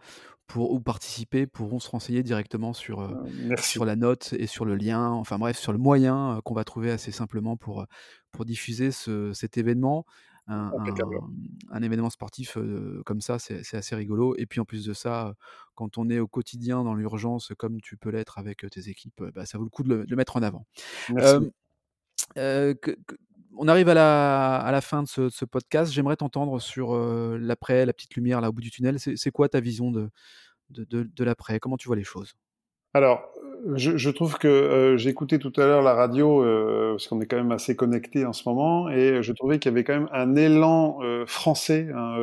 pour, 0.46 0.72
ou 0.72 0.80
participer 0.80 1.46
pourront 1.46 1.78
se 1.78 1.88
renseigner 1.88 2.22
directement 2.22 2.72
sur, 2.72 3.00
euh, 3.00 3.14
sur 3.59 3.85
la 3.85 3.96
note 3.96 4.35
et 4.38 4.46
sur 4.46 4.64
le 4.64 4.76
lien, 4.76 5.11
enfin 5.11 5.38
bref, 5.38 5.59
sur 5.59 5.72
le 5.72 5.78
moyen 5.78 6.37
euh, 6.37 6.40
qu'on 6.42 6.54
va 6.54 6.64
trouver 6.64 6.90
assez 6.90 7.12
simplement 7.12 7.57
pour, 7.57 7.87
pour 8.30 8.44
diffuser 8.44 8.90
ce, 8.90 9.33
cet 9.33 9.57
événement. 9.57 10.04
Un, 10.46 10.70
un, 10.78 10.94
un, 11.70 11.83
événement 11.83 12.11
sportif 12.11 12.59
euh, 12.59 13.02
comme 13.07 13.22
ça, 13.22 13.38
c'est 13.38 13.74
assez 13.74 13.96
rigolo. 13.96 14.35
Et 14.37 14.44
puis 14.44 14.61
en 14.61 14.66
plus 14.66 14.85
de 14.85 14.92
ça, 14.92 15.35
quand 15.74 15.96
on 15.96 16.11
est 16.11 16.18
au 16.18 16.28
quotidien 16.28 16.85
dans 16.85 16.94
l'urgence, 16.94 17.52
comme 17.57 17.80
tu 17.80 17.96
peux 17.96 18.11
l'être 18.11 18.37
avec 18.37 18.66
tes 18.70 18.90
équipes, 18.90 19.22
bah, 19.35 19.46
ça 19.46 19.57
vaut 19.57 19.64
le 19.64 19.70
coup 19.70 19.83
de 19.83 19.88
le, 19.88 20.04
de 20.04 20.11
le 20.11 20.16
mettre 20.16 20.37
en 20.37 20.42
avant. 20.42 20.66
Que, 22.35 22.74
que, 22.74 23.16
on 23.56 23.68
arrive 23.68 23.88
à 23.88 23.94
la, 23.94 24.56
à 24.56 24.72
la 24.72 24.80
fin 24.80 25.02
de 25.02 25.08
ce, 25.08 25.44
podcast. 25.44 25.92
J'aimerais 25.92 26.16
t'entendre 26.16 26.60
sur 26.60 26.94
euh, 26.94 27.38
l'après, 27.40 27.86
la 27.86 27.92
petite 27.92 28.14
lumière 28.14 28.40
là 28.40 28.48
au 28.48 28.52
bout 28.52 28.60
du 28.60 28.70
tunnel. 28.70 28.98
C'est 28.98 29.30
quoi 29.30 29.48
ta 29.48 29.60
vision 29.60 29.90
de, 29.90 30.10
de, 30.70 30.84
de, 31.02 31.24
l'après? 31.24 31.58
Comment 31.60 31.76
tu 31.76 31.88
vois 31.88 31.96
les 31.96 32.04
choses? 32.04 32.34
Alors, 32.92 33.22
je, 33.74 34.10
trouve 34.10 34.38
que 34.38 34.46
euh, 34.46 34.96
j'ai 34.96 35.10
écouté 35.10 35.38
tout 35.38 35.52
à 35.56 35.66
l'heure 35.66 35.82
la 35.82 35.94
radio, 35.94 36.44
euh, 36.44 36.92
parce 36.92 37.08
qu'on 37.08 37.20
est 37.20 37.26
quand 37.26 37.36
même 37.36 37.52
assez 37.52 37.74
connecté 37.74 38.24
en 38.24 38.32
ce 38.32 38.48
moment, 38.48 38.88
et 38.88 39.22
je 39.22 39.32
trouvais 39.32 39.58
qu'il 39.58 39.72
y 39.72 39.74
avait 39.74 39.84
quand 39.84 39.94
même 39.94 40.08
un 40.12 40.36
élan 40.36 40.98
français 41.26 41.88
hein, 41.94 42.16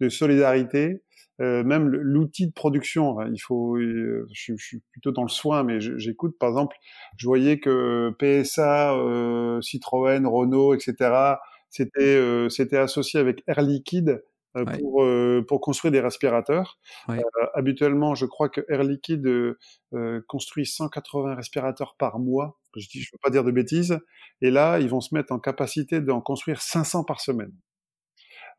de 0.00 0.08
solidarité 0.08 1.02
euh, 1.40 1.64
même 1.64 1.88
l'outil 1.88 2.46
de 2.46 2.52
production, 2.52 3.20
il 3.26 3.38
faut, 3.38 3.78
je, 3.78 4.24
je, 4.32 4.54
suis 4.56 4.82
plutôt 4.92 5.10
dans 5.10 5.24
le 5.24 5.28
soin, 5.28 5.64
mais 5.64 5.80
j'écoute, 5.80 6.36
par 6.38 6.48
exemple, 6.48 6.76
je 7.16 7.26
voyais 7.26 7.58
que 7.58 8.14
PSA, 8.18 8.94
euh, 8.94 9.60
Citroën, 9.60 10.26
Renault, 10.26 10.74
etc., 10.74 11.36
c'était 11.74 12.02
euh, 12.02 12.48
c'était 12.48 12.76
associé 12.76 13.18
avec 13.18 13.42
Air 13.48 13.60
Liquide 13.60 14.22
euh, 14.56 14.64
ouais. 14.64 14.78
pour 14.78 15.02
euh, 15.02 15.44
pour 15.46 15.60
construire 15.60 15.90
des 15.90 16.00
respirateurs. 16.00 16.78
Ouais. 17.08 17.20
habituellement, 17.54 18.14
je 18.14 18.26
crois 18.26 18.48
que 18.48 18.60
Air 18.68 18.84
Liquide 18.84 19.28
construit 20.28 20.66
180 20.66 21.34
respirateurs 21.34 21.96
par 21.98 22.20
mois. 22.20 22.60
Je 22.76 22.86
dis, 22.88 23.02
je 23.02 23.10
veux 23.12 23.18
pas 23.20 23.30
dire 23.30 23.42
de 23.42 23.50
bêtises. 23.50 23.98
Et 24.40 24.52
là, 24.52 24.78
ils 24.78 24.88
vont 24.88 25.00
se 25.00 25.14
mettre 25.14 25.32
en 25.32 25.40
capacité 25.40 26.00
d'en 26.00 26.20
construire 26.20 26.60
500 26.60 27.02
par 27.02 27.20
semaine. 27.20 27.52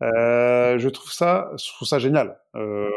Euh, 0.01 0.77
je 0.77 0.89
trouve 0.89 1.11
ça, 1.11 1.51
je 1.57 1.67
trouve 1.73 1.87
ça 1.87 1.99
génial. 1.99 2.37
Euh, 2.55 2.89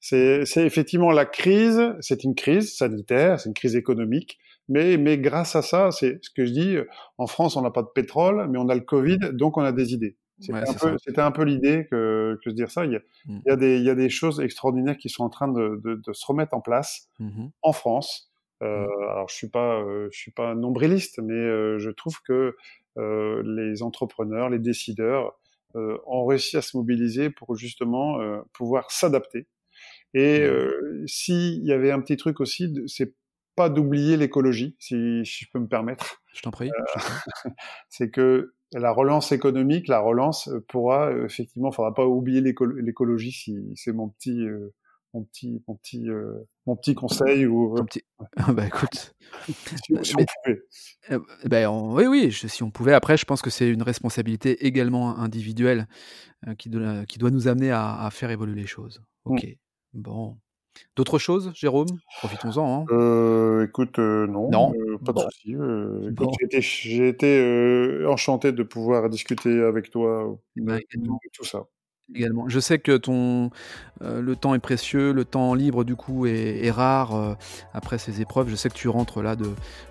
c'est 0.00 0.42
effectivement 0.56 1.10
la 1.10 1.24
crise, 1.26 1.94
c'est 2.00 2.24
une 2.24 2.34
crise 2.34 2.74
sanitaire, 2.76 3.40
c'est 3.40 3.48
une 3.48 3.54
crise 3.54 3.76
économique, 3.76 4.38
mais, 4.68 4.96
mais 4.96 5.18
grâce 5.18 5.54
à 5.56 5.62
ça, 5.62 5.90
c'est 5.90 6.18
ce 6.22 6.30
que 6.30 6.44
je 6.46 6.52
dis. 6.52 6.76
En 7.18 7.26
France, 7.26 7.56
on 7.56 7.62
n'a 7.62 7.70
pas 7.70 7.82
de 7.82 7.88
pétrole, 7.94 8.48
mais 8.50 8.58
on 8.58 8.68
a 8.68 8.74
le 8.74 8.80
Covid, 8.80 9.18
donc 9.32 9.56
on 9.58 9.62
a 9.62 9.72
des 9.72 9.92
idées. 9.92 10.16
C'était 10.38 10.52
Ouais, 10.52 10.68
un, 10.68 10.74
peu- 10.74 10.96
c'était 11.02 11.20
un 11.22 11.30
peu 11.30 11.44
l'idée 11.44 11.86
que, 11.90 12.38
que 12.44 12.50
je 12.50 12.54
dire 12.54 12.70
ça. 12.70 12.84
Il 12.84 12.92
y, 12.92 12.96
a, 12.96 13.00
Mm. 13.26 13.38
il, 13.46 13.48
y 13.48 13.52
a 13.52 13.56
des, 13.56 13.76
il 13.78 13.84
y 13.84 13.90
a 13.90 13.94
des 13.94 14.10
choses 14.10 14.40
extraordinaires 14.40 14.98
qui 14.98 15.08
sont 15.08 15.24
en 15.24 15.30
train 15.30 15.48
de, 15.48 15.80
de, 15.82 15.94
de 15.94 16.12
se 16.12 16.26
remettre 16.26 16.52
en 16.54 16.60
place 16.60 17.08
Mhm. 17.18 17.50
en 17.62 17.72
France. 17.72 18.30
Euh, 18.62 18.84
Mm. 18.86 19.02
alors 19.10 19.28
je 19.30 19.34
suis 19.34 19.48
pas, 19.48 19.80
euh, 19.80 20.08
je 20.12 20.18
suis 20.18 20.30
pas 20.32 20.54
nombriliste, 20.54 21.20
mais 21.22 21.32
euh, 21.34 21.78
je 21.78 21.90
trouve 21.90 22.20
que 22.22 22.54
euh, 22.98 23.42
les 23.44 23.82
entrepreneurs, 23.82 24.48
les 24.50 24.58
décideurs 24.58 25.38
euh, 25.76 25.98
ont 26.06 26.26
réussi 26.26 26.56
à 26.56 26.62
se 26.62 26.76
mobiliser 26.76 27.30
pour 27.30 27.56
justement 27.56 28.20
euh, 28.20 28.40
pouvoir 28.52 28.90
s'adapter. 28.90 29.46
Et 30.14 30.40
Mm. 30.40 30.42
euh, 30.44 31.04
s'il 31.06 31.64
y 31.64 31.72
avait 31.72 31.90
un 31.90 32.00
petit 32.00 32.16
truc 32.16 32.40
aussi, 32.40 32.72
c'est 32.86 33.14
pas 33.54 33.68
d'oublier 33.70 34.16
l'écologie, 34.16 34.76
si, 34.78 35.22
si 35.24 35.44
je 35.44 35.50
peux 35.52 35.58
me 35.58 35.68
permettre. 35.68 36.22
Je 36.34 36.42
t'en 36.42 36.50
prie. 36.50 36.70
Euh, 36.70 36.84
c'est 37.88 38.10
que 38.10 38.54
la 38.72 38.90
relance 38.92 39.32
économique, 39.32 39.88
la 39.88 40.00
relance 40.00 40.48
euh, 40.48 40.64
pourra 40.68 41.12
effectivement, 41.24 41.70
faudra 41.70 41.94
pas 41.94 42.06
oublier 42.06 42.40
l'éco- 42.40 42.66
l'écologie. 42.66 43.32
Si 43.32 43.56
c'est 43.74 43.92
mon 43.92 44.08
petit, 44.08 44.44
mon 45.16 45.24
petit, 45.24 45.62
mon 45.66 45.74
petit, 45.76 46.08
euh, 46.10 46.34
mon 46.66 46.76
petit 46.76 46.94
conseil 46.94 47.46
ou 47.46 47.74
petit... 47.86 48.02
Ah 48.36 48.52
bah 48.52 48.66
écoute, 48.66 49.14
si, 49.46 49.54
si 50.02 50.14
on 50.14 50.18
mais- 50.18 50.26
pouvait. 50.44 50.62
Euh, 51.10 51.18
ben, 51.46 51.68
on- 51.68 51.94
oui, 51.94 52.06
oui, 52.06 52.30
je- 52.30 52.46
si 52.48 52.62
on 52.62 52.70
pouvait. 52.70 52.92
Après, 52.92 53.16
je 53.16 53.24
pense 53.24 53.40
que 53.42 53.50
c'est 53.50 53.68
une 53.68 53.82
responsabilité 53.82 54.66
également 54.66 55.18
individuelle 55.18 55.86
euh, 56.46 56.54
qui, 56.54 56.68
doit, 56.68 57.06
qui 57.06 57.18
doit 57.18 57.30
nous 57.30 57.48
amener 57.48 57.70
à, 57.70 58.02
à 58.04 58.10
faire 58.10 58.30
évoluer 58.30 58.60
les 58.60 58.66
choses. 58.66 59.02
Ok, 59.24 59.46
bon. 59.94 60.36
D'autres 60.94 61.18
choses, 61.18 61.52
Jérôme? 61.54 61.86
Profitons-en. 62.18 62.82
hein. 62.82 62.86
Euh, 62.90 63.64
écoute, 63.66 63.98
euh, 63.98 64.26
non, 64.26 64.50
Non. 64.50 64.74
euh, 64.74 64.98
pas 64.98 65.12
de 65.14 65.20
souci. 65.20 65.54
Euh, 65.54 66.10
Bon. 66.12 66.30
j'ai 66.38 66.44
été, 66.44 66.60
j'ai 66.60 67.08
été 67.08 67.38
euh, 67.40 68.06
enchanté 68.10 68.52
de 68.52 68.62
pouvoir 68.62 69.08
discuter 69.08 69.62
avec 69.62 69.88
toi 69.88 70.38
Eh 70.56 70.60
de, 70.60 70.66
ben, 70.66 70.76
de 70.98 71.08
tout 71.32 71.44
ça. 71.44 71.64
Également. 72.14 72.48
Je 72.48 72.60
sais 72.60 72.78
que 72.78 72.96
ton, 72.96 73.50
euh, 74.02 74.20
le 74.22 74.36
temps 74.36 74.54
est 74.54 74.60
précieux, 74.60 75.12
le 75.12 75.24
temps 75.24 75.54
libre 75.54 75.82
du 75.82 75.96
coup 75.96 76.26
est, 76.26 76.64
est 76.64 76.70
rare 76.70 77.16
euh, 77.16 77.34
après 77.74 77.98
ces 77.98 78.20
épreuves. 78.20 78.48
Je 78.48 78.54
sais 78.54 78.68
que 78.68 78.74
tu 78.74 78.88
rentres 78.88 79.22
là 79.22 79.34
de, 79.34 79.44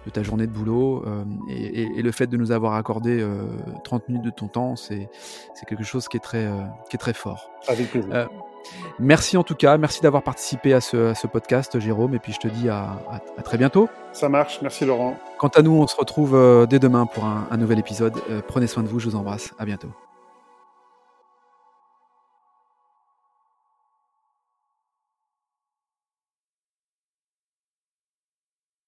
de 0.06 0.10
ta 0.12 0.24
journée 0.24 0.48
de 0.48 0.52
boulot 0.52 1.04
euh, 1.06 1.24
et, 1.50 1.82
et- 1.82 2.00
et 2.00 2.02
le 2.02 2.12
fait 2.12 2.28
de 2.28 2.38
nous 2.38 2.52
avoir 2.52 2.76
accordé 2.76 3.20
euh, 3.22 3.44
30 3.84 4.08
minutes 4.08 4.24
de 4.26 4.30
ton 4.30 4.48
temps, 4.48 4.76
c'est 4.78 5.10
c'est 5.56 5.66
quelque 5.66 5.84
chose 5.84 6.08
qui 6.08 6.16
est 6.18 6.22
très, 6.22 6.46
euh, 6.46 6.62
qui 6.90 6.96
est 6.96 7.00
très 7.00 7.14
fort. 7.14 7.50
Avec 7.68 7.92
plaisir. 7.92 8.10
Euh, 8.14 8.26
Merci 8.98 9.38
en 9.38 9.44
tout 9.44 9.54
cas, 9.54 9.78
merci 9.78 10.02
d'avoir 10.02 10.24
participé 10.24 10.74
à 10.74 10.82
ce, 10.82 11.10
à 11.12 11.16
ce 11.16 11.28
podcast, 11.28 11.80
Jérôme, 11.80 12.16
et 12.16 12.20
puis 12.20 12.34
je 12.34 12.40
te 12.40 12.48
dis 12.48 12.68
à, 12.68 12.80
à- 13.12 13.22
à 13.38 13.42
très 13.44 13.60
bientôt. 13.60 13.90
Ça 14.12 14.28
marche. 14.28 14.60
Merci 14.64 14.86
Laurent. 14.86 15.16
Quant 15.38 15.50
à 15.50 15.62
nous, 15.62 15.74
on 15.74 15.86
se 15.86 15.96
retrouve 15.96 16.34
euh, 16.34 16.66
dès 16.66 16.80
demain 16.80 17.06
pour 17.06 17.26
un, 17.26 17.46
un 17.52 17.58
nouvel 17.58 17.78
épisode. 17.78 18.14
Euh, 18.32 18.42
prenez 18.48 18.66
soin 18.66 18.82
de 18.82 18.88
vous, 18.88 19.00
je 19.00 19.08
vous 19.10 19.16
embrasse, 19.16 19.54
à 19.60 19.66
bientôt. 19.66 19.90